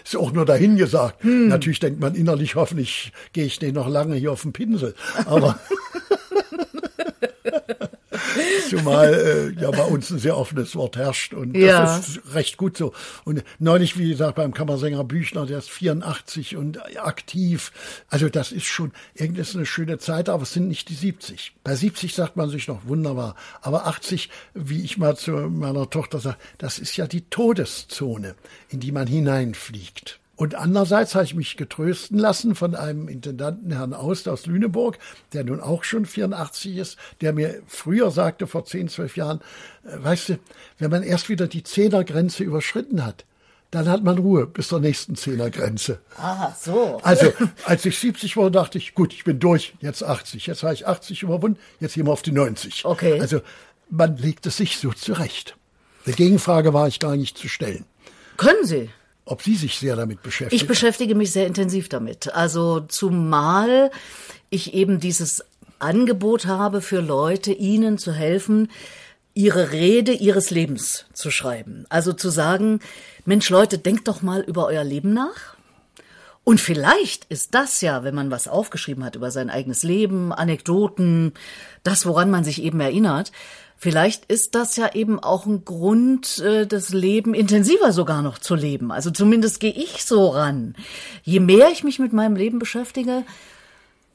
ist 0.04 0.16
auch 0.18 0.32
nur 0.32 0.46
dahin 0.46 0.76
gesagt. 0.76 1.24
Hm. 1.24 1.48
Natürlich 1.48 1.80
denkt 1.80 2.00
man 2.00 2.16
innerlich, 2.16 2.56
hoffentlich 2.56 3.12
gehe 3.34 3.46
ich 3.46 3.60
den 3.60 3.74
noch 3.74 3.88
lange 3.88 4.16
hier 4.16 4.32
auf 4.32 4.42
den 4.42 4.54
Pinsel. 4.54 4.96
Aber 5.26 5.60
Zumal 8.70 9.14
äh, 9.58 9.62
ja 9.62 9.72
bei 9.72 9.84
uns 9.84 10.10
ein 10.10 10.20
sehr 10.20 10.38
offenes 10.38 10.76
Wort 10.76 10.98
herrscht 10.98 11.34
und 11.34 11.56
ja. 11.56 11.82
das 11.82 12.10
ist 12.10 12.34
recht 12.34 12.58
gut 12.58 12.78
so. 12.78 12.94
Und 13.24 13.44
neulich, 13.60 13.98
wie 13.98 14.10
gesagt, 14.10 14.36
beim 14.36 14.54
Kammersänger 14.54 15.04
Büchner, 15.04 15.46
der 15.46 15.60
ist 15.60 15.70
84 15.70 16.56
und 16.58 16.80
aktiv. 17.00 17.72
Also 18.10 18.30
das 18.30 18.52
ist 18.52 18.66
schon, 18.66 18.92
irgendwie 19.14 19.42
ist 19.42 19.56
eine 19.56 19.66
schöne 19.66 19.98
Zeit, 19.98 20.30
aber 20.30 20.44
es 20.44 20.54
sind 20.54 20.68
nicht 20.68 20.90
die 20.90 20.96
70. 20.96 21.54
Bei 21.64 21.76
70 21.76 22.14
sagt 22.14 22.36
man 22.36 22.50
sich 22.50 22.68
noch 22.68 22.88
wunderbar. 22.88 23.36
Aber 23.62 23.88
80, 23.88 24.30
wie 24.54 24.82
ich 24.84 24.98
mal 24.98 25.16
zu 25.16 25.32
meiner 25.32 25.90
Tochter 25.90 26.20
sage, 26.20 26.38
das 26.58 26.80
ist 26.80 26.98
ja 26.98 27.08
die 27.08 27.22
Todeszone, 27.30 28.36
in 28.70 28.80
die 28.80 28.92
man 28.92 29.08
hineinfliegt. 29.08 30.20
Und 30.36 30.56
andererseits 30.56 31.16
habe 31.16 31.24
ich 31.24 31.34
mich 31.34 31.56
getrösten 31.56 32.18
lassen 32.18 32.56
von 32.56 32.76
einem 32.76 33.08
Intendanten, 33.08 33.72
Herrn 33.72 33.94
Aust 33.94 34.28
aus 34.28 34.46
Lüneburg, 34.46 34.98
der 35.34 35.46
nun 35.46 35.62
auch 35.62 35.84
schon 35.84 36.06
84 36.06 36.78
ist, 36.78 36.98
der 37.22 37.32
mir 37.32 37.62
früher 37.68 38.12
sagte, 38.12 38.46
vor 38.46 38.66
10, 38.66 38.90
12 38.90 39.18
Jahren, 39.18 39.40
äh, 39.86 40.04
weißt 40.04 40.30
du, 40.30 40.40
wenn 40.78 40.92
man 40.92 41.04
erst 41.04 41.30
wieder 41.30 41.48
die 41.48 41.64
Zehnergrenze 41.64 42.44
überschritten 42.44 43.06
hat, 43.06 43.26
dann 43.72 43.90
hat 43.90 44.04
man 44.04 44.18
Ruhe 44.18 44.46
bis 44.46 44.70
zur 44.70 44.80
nächsten 44.80 45.16
Zehnergrenze. 45.16 46.00
Ah, 46.18 46.54
so. 46.60 47.00
Also, 47.04 47.34
als 47.66 47.86
ich 47.86 47.98
70 47.98 48.38
war, 48.38 48.52
dachte 48.52 48.78
ich, 48.78 48.94
gut, 48.94 49.14
ich 49.14 49.24
bin 49.24 49.40
durch, 49.40 49.74
jetzt 49.82 50.04
80. 50.04 50.48
Jetzt 50.48 50.64
habe 50.64 50.74
ich 50.74 50.88
80 50.88 51.24
überwunden, 51.24 51.60
jetzt 51.80 51.96
gehen 51.96 52.06
wir 52.06 52.14
auf 52.14 52.22
die 52.22 52.32
90. 52.32 52.86
Okay. 52.86 53.20
Also, 53.20 53.42
man 53.90 54.18
legt 54.18 54.46
es 54.46 54.58
sich 54.58 54.78
so 54.78 54.92
zurecht. 54.92 55.58
Die 56.06 56.12
Gegenfrage 56.12 56.74
war 56.74 56.88
ich 56.88 57.00
gar 57.00 57.16
nicht 57.16 57.38
zu 57.38 57.48
stellen. 57.50 57.86
Können 58.38 58.66
Sie? 58.66 58.90
Ob 59.26 59.42
Sie 59.42 59.56
sich 59.56 59.80
sehr 59.80 59.96
damit 59.96 60.22
beschäftigen. 60.22 60.56
Ich 60.62 60.68
beschäftige 60.68 61.16
mich 61.16 61.32
sehr 61.32 61.48
intensiv 61.48 61.90
damit. 61.90 62.34
Also 62.34 62.82
zumal 62.82 63.92
ich 64.50 64.74
eben 64.74 65.00
dieses 65.00 65.44
Angebot 65.80 66.46
habe 66.46 66.82
für 66.82 67.02
Leute, 67.02 67.52
ihnen 67.52 67.98
zu 67.98 68.14
helfen, 68.14 68.70
ihre 69.34 69.72
Rede 69.72 70.14
ihres 70.14 70.50
Lebens 70.50 71.06
zu 71.14 71.30
schreiben. 71.30 71.86
Also 71.90 72.14
zu 72.14 72.30
sagen, 72.30 72.80
Mensch 73.26 73.50
Leute, 73.50 73.78
denkt 73.78 74.08
doch 74.08 74.22
mal 74.22 74.42
über 74.42 74.66
euer 74.68 74.84
Leben 74.84 75.14
nach 75.14 75.56
Und 76.46 76.62
vielleicht 76.62 77.26
ist 77.26 77.54
das 77.54 77.82
ja, 77.82 78.04
wenn 78.04 78.16
man 78.16 78.32
was 78.32 78.48
aufgeschrieben 78.48 79.04
hat 79.04 79.16
über 79.16 79.32
sein 79.32 79.50
eigenes 79.50 79.84
Leben, 79.84 80.32
Anekdoten, 80.32 81.34
das, 81.84 82.06
woran 82.06 82.32
man 82.32 82.44
sich 82.44 82.62
eben 82.62 82.80
erinnert, 82.80 83.32
vielleicht 83.78 84.26
ist 84.26 84.56
das 84.56 84.76
ja 84.76 84.94
eben 84.94 85.20
auch 85.20 85.46
ein 85.46 85.66
Grund, 85.66 86.40
äh, 86.40 86.66
das 86.66 86.90
Leben 86.90 87.34
intensiver 87.34 87.92
sogar 87.92 88.22
noch 88.22 88.38
zu 88.38 88.56
leben. 88.56 88.92
Also 88.92 89.12
zumindest 89.12 89.60
gehe 89.60 89.74
ich 89.74 90.06
so 90.06 90.30
ran. 90.30 90.76
Je 91.24 91.40
mehr 91.40 91.70
ich 91.72 91.84
mich 91.84 92.00
mit 92.00 92.14
meinem 92.14 92.36
Leben 92.36 92.60
beschäftige, 92.60 93.24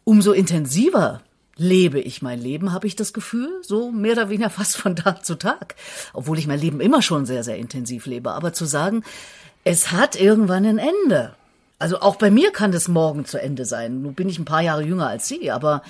umso 0.05 0.33
intensiver 0.33 1.23
lebe 1.57 2.01
ich 2.01 2.23
mein 2.23 2.40
Leben, 2.40 2.73
habe 2.73 2.87
ich 2.87 2.96
das 2.96 3.12
Gefühl, 3.12 3.51
so 3.62 3.92
mehr 3.92 4.12
oder 4.12 4.31
weniger 4.31 4.51
fast 4.51 4.77
von 4.77 4.96
Tag 4.96 5.25
zu 5.25 5.37
Tag. 5.37 5.75
Obwohl 6.14 6.38
ich 6.38 6.46
mein 6.46 6.59
Leben 6.59 6.81
immer 6.81 7.03
schon 7.03 7.27
sehr, 7.27 7.44
sehr 7.44 7.59
intensiv 7.59 8.07
lebe. 8.07 8.33
Aber 8.33 8.53
zu 8.53 8.64
sagen, 8.64 9.05
es 9.62 9.92
hat 9.92 10.18
irgendwann 10.18 10.64
ein 10.64 10.79
Ende. 10.79 11.35
Also 11.81 12.01
auch 12.01 12.16
bei 12.16 12.31
mir 12.31 12.53
kann 12.53 12.73
das 12.73 12.88
morgen 12.88 13.25
zu 13.25 13.40
Ende 13.40 13.64
sein. 13.64 14.03
Nun 14.03 14.14
bin 14.14 14.29
ich 14.29 14.38
ein 14.38 14.45
paar 14.45 14.61
Jahre 14.61 14.83
jünger 14.83 15.09
als 15.09 15.27
Sie, 15.27 15.51
aber 15.51 15.83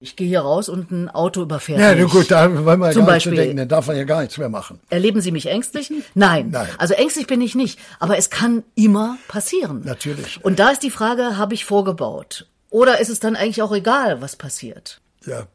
ich 0.00 0.16
gehe 0.16 0.26
hier 0.26 0.40
raus 0.40 0.68
und 0.70 0.90
ein 0.90 1.10
Auto 1.10 1.42
überfährt 1.42 1.78
Ja, 1.78 1.94
mich. 1.94 2.10
gut, 2.10 2.30
da 2.30 2.50
wollen 2.64 2.80
wir 2.80 2.86
ja 2.86 2.92
Zum 2.92 3.04
gar 3.04 3.14
Beispiel. 3.14 3.36
denken, 3.36 3.58
dann 3.58 3.68
darf 3.68 3.86
man 3.86 3.96
ja 3.96 4.04
gar 4.04 4.22
nichts 4.22 4.38
mehr 4.38 4.48
machen. 4.48 4.80
Erleben 4.88 5.20
Sie 5.20 5.30
mich 5.32 5.46
ängstlich? 5.46 5.92
Nein. 6.14 6.48
Nein. 6.50 6.66
Also 6.78 6.94
ängstlich 6.94 7.26
bin 7.26 7.42
ich 7.42 7.54
nicht. 7.54 7.78
Aber 8.00 8.16
es 8.16 8.30
kann 8.30 8.62
immer 8.74 9.18
passieren. 9.28 9.82
Natürlich. 9.84 10.42
Und 10.42 10.58
da 10.58 10.70
ist 10.70 10.82
die 10.82 10.90
Frage, 10.90 11.36
habe 11.36 11.52
ich 11.52 11.66
vorgebaut? 11.66 12.46
Oder 12.70 12.98
ist 13.00 13.10
es 13.10 13.20
dann 13.20 13.36
eigentlich 13.36 13.60
auch 13.62 13.72
egal, 13.72 14.22
was 14.22 14.36
passiert? 14.36 15.00
Ja. 15.26 15.46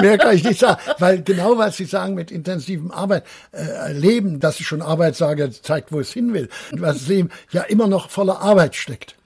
Mehr 0.00 0.18
kann 0.18 0.36
ich 0.36 0.44
nicht 0.44 0.60
sagen, 0.60 0.80
weil 0.98 1.22
genau 1.22 1.58
was 1.58 1.76
Sie 1.76 1.84
sagen 1.84 2.14
mit 2.14 2.30
intensivem 2.30 2.90
Arbeit, 2.90 3.24
äh, 3.52 3.92
Leben, 3.92 4.40
dass 4.40 4.60
ich 4.60 4.66
schon 4.66 4.82
Arbeit 4.82 5.16
sage, 5.16 5.50
zeigt, 5.50 5.92
wo 5.92 6.00
es 6.00 6.12
hin 6.12 6.32
will. 6.34 6.48
Und 6.72 6.80
was 6.80 7.08
Leben 7.08 7.30
ja 7.50 7.62
immer 7.62 7.86
noch 7.86 8.10
voller 8.10 8.40
Arbeit 8.40 8.76
steckt. 8.76 9.16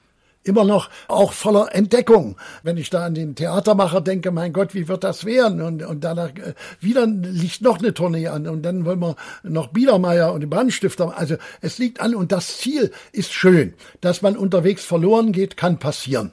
Immer 0.47 0.65
noch 0.65 0.91
auch 1.09 1.33
voller 1.33 1.75
Entdeckung. 1.75 2.37
Wenn 2.63 2.77
ich 2.77 2.91
da 2.91 3.07
an 3.07 3.15
den 3.15 3.35
Theatermacher 3.35 4.03
denke, 4.03 4.31
mein 4.31 4.53
Gott, 4.53 4.75
wie 4.75 4.89
wird 4.89 5.03
das 5.03 5.25
werden? 5.25 5.63
Und, 5.63 5.83
und 5.83 6.05
danach 6.05 6.29
äh, 6.37 6.55
wieder 6.81 7.07
liegt 7.07 7.63
noch 7.63 7.79
eine 7.79 7.95
Tournee 7.95 8.29
an 8.29 8.47
und 8.47 8.63
dann 8.63 8.85
wollen 8.85 9.01
wir 9.01 9.17
noch 9.43 9.69
Biedermeier 9.69 10.33
und 10.35 10.43
den 10.43 10.51
Brandstifter. 10.51 11.17
Also 11.17 11.37
es 11.63 11.79
liegt 11.79 12.01
an 12.01 12.15
und 12.15 12.31
das 12.31 12.59
Ziel 12.59 12.93
ist 13.13 13.33
schön. 13.33 13.73
Dass 14.03 14.21
man 14.21 14.37
unterwegs 14.37 14.85
verloren 14.85 15.33
geht, 15.33 15.57
kann 15.57 15.79
passieren. 15.79 16.33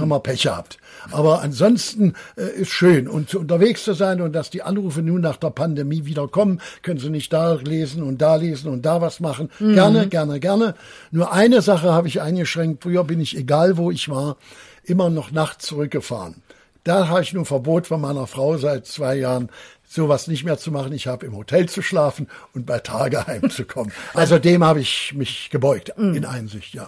Haben 0.00 0.08
wir 0.08 0.20
Pech 0.20 0.42
gehabt. 0.42 0.78
Aber 1.10 1.42
ansonsten 1.42 2.14
äh, 2.36 2.60
ist 2.60 2.70
schön. 2.70 3.08
Und 3.08 3.34
unterwegs 3.34 3.84
zu 3.84 3.94
sein 3.94 4.20
und 4.20 4.32
dass 4.32 4.50
die 4.50 4.62
Anrufe 4.62 5.02
nun 5.02 5.20
nach 5.20 5.36
der 5.36 5.50
Pandemie 5.50 6.04
wieder 6.04 6.28
kommen, 6.28 6.60
können 6.82 7.00
Sie 7.00 7.10
nicht 7.10 7.32
da 7.32 7.54
lesen 7.54 8.02
und 8.02 8.22
da 8.22 8.36
lesen 8.36 8.70
und 8.70 8.82
da 8.86 9.00
was 9.00 9.20
machen. 9.20 9.50
Gerne, 9.58 10.08
gerne, 10.08 10.40
gerne. 10.40 10.74
Nur 11.10 11.32
eine 11.32 11.62
Sache 11.62 11.92
habe 11.92 12.08
ich 12.08 12.20
eingeschränkt. 12.20 12.84
Früher 12.84 13.04
bin 13.04 13.20
ich, 13.20 13.36
egal 13.36 13.76
wo 13.76 13.90
ich 13.90 14.08
war, 14.08 14.36
immer 14.84 15.10
noch 15.10 15.32
nachts 15.32 15.66
zurückgefahren. 15.66 16.36
Da 16.84 17.08
habe 17.08 17.22
ich 17.22 17.32
nur 17.32 17.44
Verbot 17.44 17.86
von 17.86 18.00
meiner 18.00 18.26
Frau 18.26 18.56
seit 18.56 18.86
zwei 18.86 19.16
Jahren, 19.16 19.50
sowas 19.92 20.26
nicht 20.26 20.44
mehr 20.44 20.58
zu 20.58 20.70
machen. 20.70 20.92
Ich 20.92 21.06
habe 21.06 21.26
im 21.26 21.36
Hotel 21.36 21.68
zu 21.68 21.82
schlafen 21.82 22.28
und 22.54 22.66
bei 22.66 22.78
Tage 22.78 23.26
heimzukommen. 23.26 23.92
Also 24.14 24.38
dem 24.38 24.64
habe 24.64 24.80
ich 24.80 25.12
mich 25.14 25.50
gebeugt, 25.50 25.92
in 25.96 26.24
Einsicht, 26.24 26.74
ja. 26.74 26.86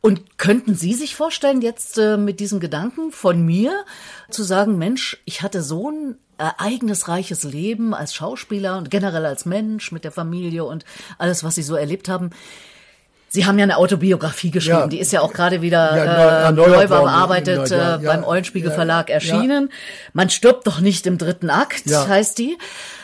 Und 0.00 0.38
könnten 0.38 0.74
Sie 0.74 0.94
sich 0.94 1.16
vorstellen, 1.16 1.62
jetzt 1.62 1.98
äh, 1.98 2.16
mit 2.16 2.40
diesem 2.40 2.60
Gedanken 2.60 3.12
von 3.12 3.44
mir 3.44 3.84
zu 4.30 4.42
sagen, 4.42 4.78
Mensch, 4.78 5.18
ich 5.24 5.42
hatte 5.42 5.62
so 5.62 5.90
ein 5.90 6.16
ereignisreiches 6.38 7.44
Leben 7.44 7.94
als 7.94 8.14
Schauspieler 8.14 8.76
und 8.78 8.90
generell 8.90 9.26
als 9.26 9.46
Mensch 9.46 9.92
mit 9.92 10.04
der 10.04 10.12
Familie 10.12 10.64
und 10.64 10.84
alles, 11.18 11.44
was 11.44 11.54
Sie 11.54 11.62
so 11.62 11.76
erlebt 11.76 12.08
haben. 12.08 12.30
Sie 13.34 13.46
haben 13.46 13.58
ja 13.58 13.62
eine 13.62 13.78
Autobiografie 13.78 14.50
geschrieben, 14.50 14.78
Ja. 14.80 14.86
die 14.88 15.00
ist 15.00 15.10
ja 15.10 15.22
auch 15.22 15.32
gerade 15.32 15.62
wieder 15.62 15.96
Ja, 15.96 16.52
neu- 16.52 16.64
äh, 16.64 16.68
neu 16.68 16.76
worden, 16.76 16.88
bearbeitet 17.04 17.70
neu- 17.70 17.76
ja, 17.76 17.96
äh, 17.96 18.04
ja, 18.04 18.12
beim 18.12 18.24
Eulenspiegel 18.24 18.70
Verlag 18.70 19.08
erschienen. 19.08 19.70
Man 20.12 20.28
stirbt 20.28 20.66
doch 20.66 20.80
nicht 20.80 21.06
im 21.06 21.16
dritten 21.16 21.48
Akt, 21.48 21.84
heißt 21.86 22.38
die. 22.38 22.58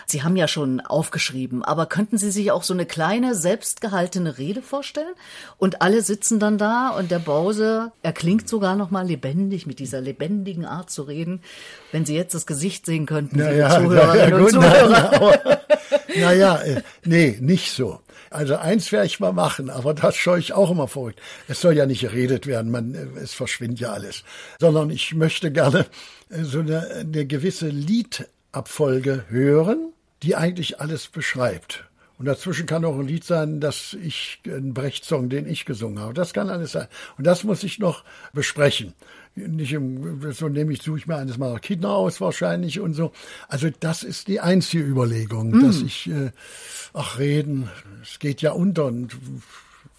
Sie 0.05 0.23
haben 0.23 0.37
ja 0.37 0.49
schon 0.49 0.81
aufgeschrieben, 0.81 1.63
aber 1.63 1.85
könnten 1.87 2.17
Sie 2.19 2.31
sich 2.31 2.51
auch 2.51 2.63
so 2.63 2.73
eine 2.73 2.87
kleine, 2.87 3.35
selbstgehaltene 3.35 4.37
Rede 4.39 4.61
vorstellen? 4.63 5.13
Und 5.59 5.81
alle 5.83 6.01
sitzen 6.03 6.39
dann 6.39 6.57
da 6.59 6.91
und 6.91 7.11
der 7.11 7.19
Bause, 7.19 7.93
er 8.03 8.13
klingt 8.13 8.49
sogar 8.49 8.75
noch 8.77 8.91
mal 8.91 9.07
lebendig, 9.07 9.67
mit 9.67 9.79
dieser 9.79 10.01
lebendigen 10.01 10.65
Art 10.65 10.91
zu 10.91 11.03
reden. 11.03 11.43
Wenn 11.93 12.05
Sie 12.07 12.15
jetzt 12.17 12.35
das 12.35 12.47
Gesicht 12.47 12.85
sehen 12.87 13.05
könnten, 13.07 13.39
liebe 13.39 13.69
Zuhörerinnen 13.69 14.41
und 14.43 14.51
Zuhörer. 14.51 15.41
Naja, 16.17 16.57
äh, 16.63 16.83
nee, 17.05 17.39
nicht 17.41 17.73
so. 17.73 18.01
Also 18.31 18.57
eins 18.57 18.93
werde 18.93 19.07
ich 19.07 19.21
mal 19.21 19.33
machen, 19.33 19.71
aber 19.71 19.95
das 19.95 20.17
scheue 20.17 20.41
ich 20.41 20.53
auch 20.53 20.71
immer 20.71 20.89
verrückt. 20.89 21.21
Es 21.49 21.61
soll 21.61 21.75
ja 21.75 21.87
nicht 21.87 22.03
geredet 22.03 22.47
werden, 22.47 22.71
man, 22.71 22.95
äh, 22.95 23.21
es 23.21 23.35
verschwindet 23.35 23.81
ja 23.81 23.93
alles. 23.93 24.25
Sondern 24.61 24.91
ich 24.91 25.15
möchte 25.15 25.51
gerne 25.51 25.87
äh, 26.31 26.43
so 26.43 26.61
eine, 26.61 26.89
eine 26.89 27.27
gewisse 27.27 27.69
Liedabfolge 27.69 29.25
hören, 29.29 29.93
die 30.23 30.37
eigentlich 30.37 30.81
alles 30.81 31.09
beschreibt. 31.09 31.85
Und 32.19 32.27
dazwischen 32.27 32.67
kann 32.67 32.85
auch 32.85 32.99
ein 32.99 33.07
Lied 33.07 33.23
sein, 33.23 33.61
dass 33.61 33.97
ich, 34.03 34.41
ein 34.45 34.75
Brecht-Song, 34.75 35.29
den 35.29 35.47
ich 35.47 35.65
gesungen 35.65 36.01
habe. 36.01 36.15
Das 36.15 36.35
kann 36.35 36.51
alles 36.51 36.73
sein. 36.73 36.89
Und 37.17 37.25
das 37.25 37.45
muss 37.45 37.63
ich 37.63 37.79
noch 37.79 38.03
besprechen. 38.33 38.95
Nicht 39.47 39.73
im, 39.73 40.33
so 40.33 40.49
nehme 40.49 40.73
ich, 40.73 40.83
suche 40.83 40.99
ich 40.99 41.07
mir 41.07 41.17
eines 41.17 41.39
meiner 41.39 41.59
Kinder 41.59 41.91
aus 41.91 42.21
wahrscheinlich 42.21 42.81
und 42.81 42.95
so. 42.95 43.13
Also 43.49 43.69
das 43.81 44.03
ist 44.03 44.29
die 44.29 44.41
einzige 44.41 44.83
Überlegung, 44.83 45.61
dass 45.61 45.83
ich, 45.83 46.09
äh, 46.11 46.31
ach 46.93 47.19
reden, 47.19 47.69
es 48.03 48.19
geht 48.19 48.43
ja 48.43 48.53
unter 48.53 48.87
und 48.87 49.17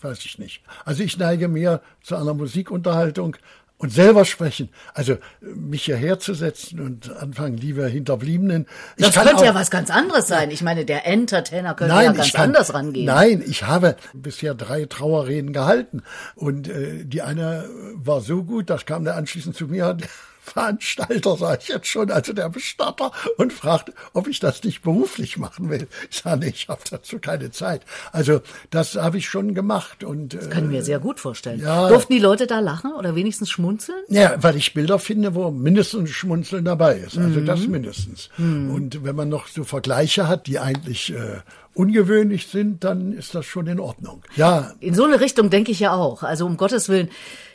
weiß 0.02 0.26
ich 0.26 0.40
nicht. 0.40 0.62
Also 0.86 1.04
ich 1.04 1.18
neige 1.18 1.48
mehr 1.48 1.82
zu 2.02 2.16
einer 2.16 2.34
Musikunterhaltung 2.34 3.36
und 3.80 3.92
selber 3.94 4.26
sprechen. 4.26 4.70
Also 4.94 5.18
mich 5.42 5.86
hierher 5.86 6.20
zu 6.20 6.34
setzen 6.34 6.80
und 6.82 7.16
anfangen, 7.16 7.58
liebe 7.58 7.88
Hinterbliebenen. 7.88 8.68
Ich 8.98 9.06
Das 9.06 9.16
könnte 9.16 9.38
auch- 9.38 9.44
ja 9.44 9.56
was 9.56 9.72
ganz 9.72 9.90
anderes 9.90 10.28
sein. 10.28 10.52
Ich 10.52 10.62
meine, 10.62 10.84
der 10.86 11.08
Entertainer 11.08 11.74
könnte 11.74 11.96
Nein, 11.96 12.06
ja 12.06 12.12
ganz 12.12 12.28
ich 12.28 12.34
kann, 12.34 12.44
anders 12.50 12.74
rangehen. 12.74 13.06
Nein, 13.06 13.42
ich 13.48 13.64
habe 13.64 13.96
bisher 14.14 14.54
drei 14.54 14.86
Trauerreden 14.86 15.54
gehalten. 15.54 16.04
Und 16.36 16.68
äh, 16.68 17.06
die 17.06 17.22
eine 17.22 17.70
war 17.96 18.20
so 18.22 18.44
gut, 18.44 18.70
das 18.70 18.86
kam 18.86 19.06
der 19.06 19.16
anschließend 19.16 19.56
zu 19.56 19.68
mir, 19.68 19.94
der 19.94 20.08
Veranstalter, 20.50 21.38
sage 21.38 21.60
ich 21.62 21.68
jetzt 21.70 21.88
schon, 21.88 22.12
also 22.12 22.34
der 22.34 22.50
Bestatter, 22.50 23.12
und 23.38 23.54
fragte, 23.54 23.94
ob 24.14 24.28
ich 24.28 24.40
das 24.40 24.64
nicht 24.64 24.82
beruflich 24.82 25.38
machen 25.38 25.70
will. 25.70 25.88
Ich 26.10 26.18
sage, 26.22 26.40
nee, 26.42 26.50
ich 26.56 26.68
habe 26.70 26.82
dazu 26.90 27.20
keine 27.20 27.52
Zeit. 27.52 27.82
Also 28.12 28.42
das 28.70 28.96
habe 28.96 29.18
ich 29.18 29.28
schon 29.30 29.54
gemacht. 29.54 30.04
Und, 30.04 30.34
äh, 30.34 30.50
Kann 30.50 30.66
ich 30.66 30.72
mir 30.72 30.84
sehr 30.84 31.00
gut 31.00 31.20
vorstellen. 31.20 31.60
ja. 31.62 31.88
Durften 31.90 32.14
die 32.14 32.20
Leute 32.20 32.48
da 32.48 32.60
lachen 32.60 32.94
oder 32.94 33.16
wenigstens 33.16 33.50
schmunzeln? 33.50 34.04
Ja, 34.10 34.36
weil 34.42 34.56
ich 34.56 34.74
Bilder 34.74 35.00
finde, 35.00 35.36
wo 35.36 35.52
mindestens 35.52 36.10
Schmunzeln 36.12 36.66
dabei 36.66 36.98
ist. 36.98 37.18
Also 37.18 37.40
das 37.42 37.62
Mhm. 37.62 37.72
mindestens. 37.72 38.30
Und 38.38 39.04
wenn 39.04 39.16
man 39.16 39.30
noch 39.30 39.48
so 39.48 39.64
Vergleiche 39.64 40.28
hat, 40.28 40.48
die 40.48 40.60
eigentlich 40.60 41.14
äh, 41.14 41.40
ungewöhnlich 41.74 42.48
sind, 42.48 42.84
dann 42.84 43.14
ist 43.14 43.36
das 43.36 43.46
schon 43.46 43.68
in 43.68 43.80
Ordnung. 43.80 44.22
Ja, 44.36 44.74
In 44.80 44.94
so 44.94 45.06
eine 45.06 45.20
Richtung 45.22 45.50
denke 45.50 45.72
ich 45.72 45.80
ja 45.80 45.94
auch. 45.94 46.24
Also 46.24 46.46
um 46.46 46.58
Gottes 46.58 46.90
Willen, 46.90 47.10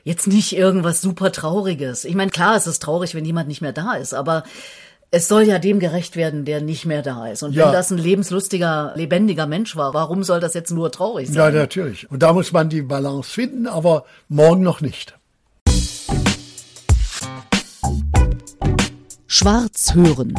jetzt 0.05 0.27
nicht 0.27 0.55
irgendwas 0.55 1.01
super 1.01 1.33
Trauriges. 1.33 2.05
Ich 2.05 2.15
meine, 2.15 2.31
klar, 2.31 2.57
es 2.57 2.67
ist 2.67 2.83
traurig, 2.83 3.15
wenn 3.15 3.25
jemand 3.25 3.49
nicht 3.49 3.63
mehr 3.63 3.73
da 3.73 3.95
ist, 3.95 4.15
aber 4.15 4.45
es 5.11 5.29
soll 5.29 5.45
ja 5.45 5.59
dem 5.59 5.81
gerecht 5.81 6.17
werden, 6.17 6.45
der 6.45 6.61
nicht 6.61 6.87
mehr 6.87 7.03
da 7.03 7.29
ist. 7.29 7.43
Und 7.43 7.55
ja. 7.55 7.67
wenn 7.67 7.73
das 7.73 7.91
ein 7.91 7.99
lebenslustiger, 7.99 8.93
lebendiger 8.97 9.47
Mensch 9.47 9.77
war, 9.77 9.95
warum 9.95 10.25
soll 10.25 10.41
das 10.41 10.55
jetzt 10.55 10.71
nur 10.71 10.91
traurig 10.93 11.29
sein? 11.29 11.37
Ja, 11.37 11.51
natürlich. 11.51 12.11
Und 12.11 12.23
da 12.23 12.33
muss 12.33 12.53
man 12.53 12.69
die 12.69 12.83
Balance 12.83 13.31
finden, 13.31 13.67
aber 13.67 14.05
morgen 14.29 14.63
noch 14.63 14.81
nicht. 14.81 15.17
Schwarz 19.27 19.95
hören. 19.95 20.35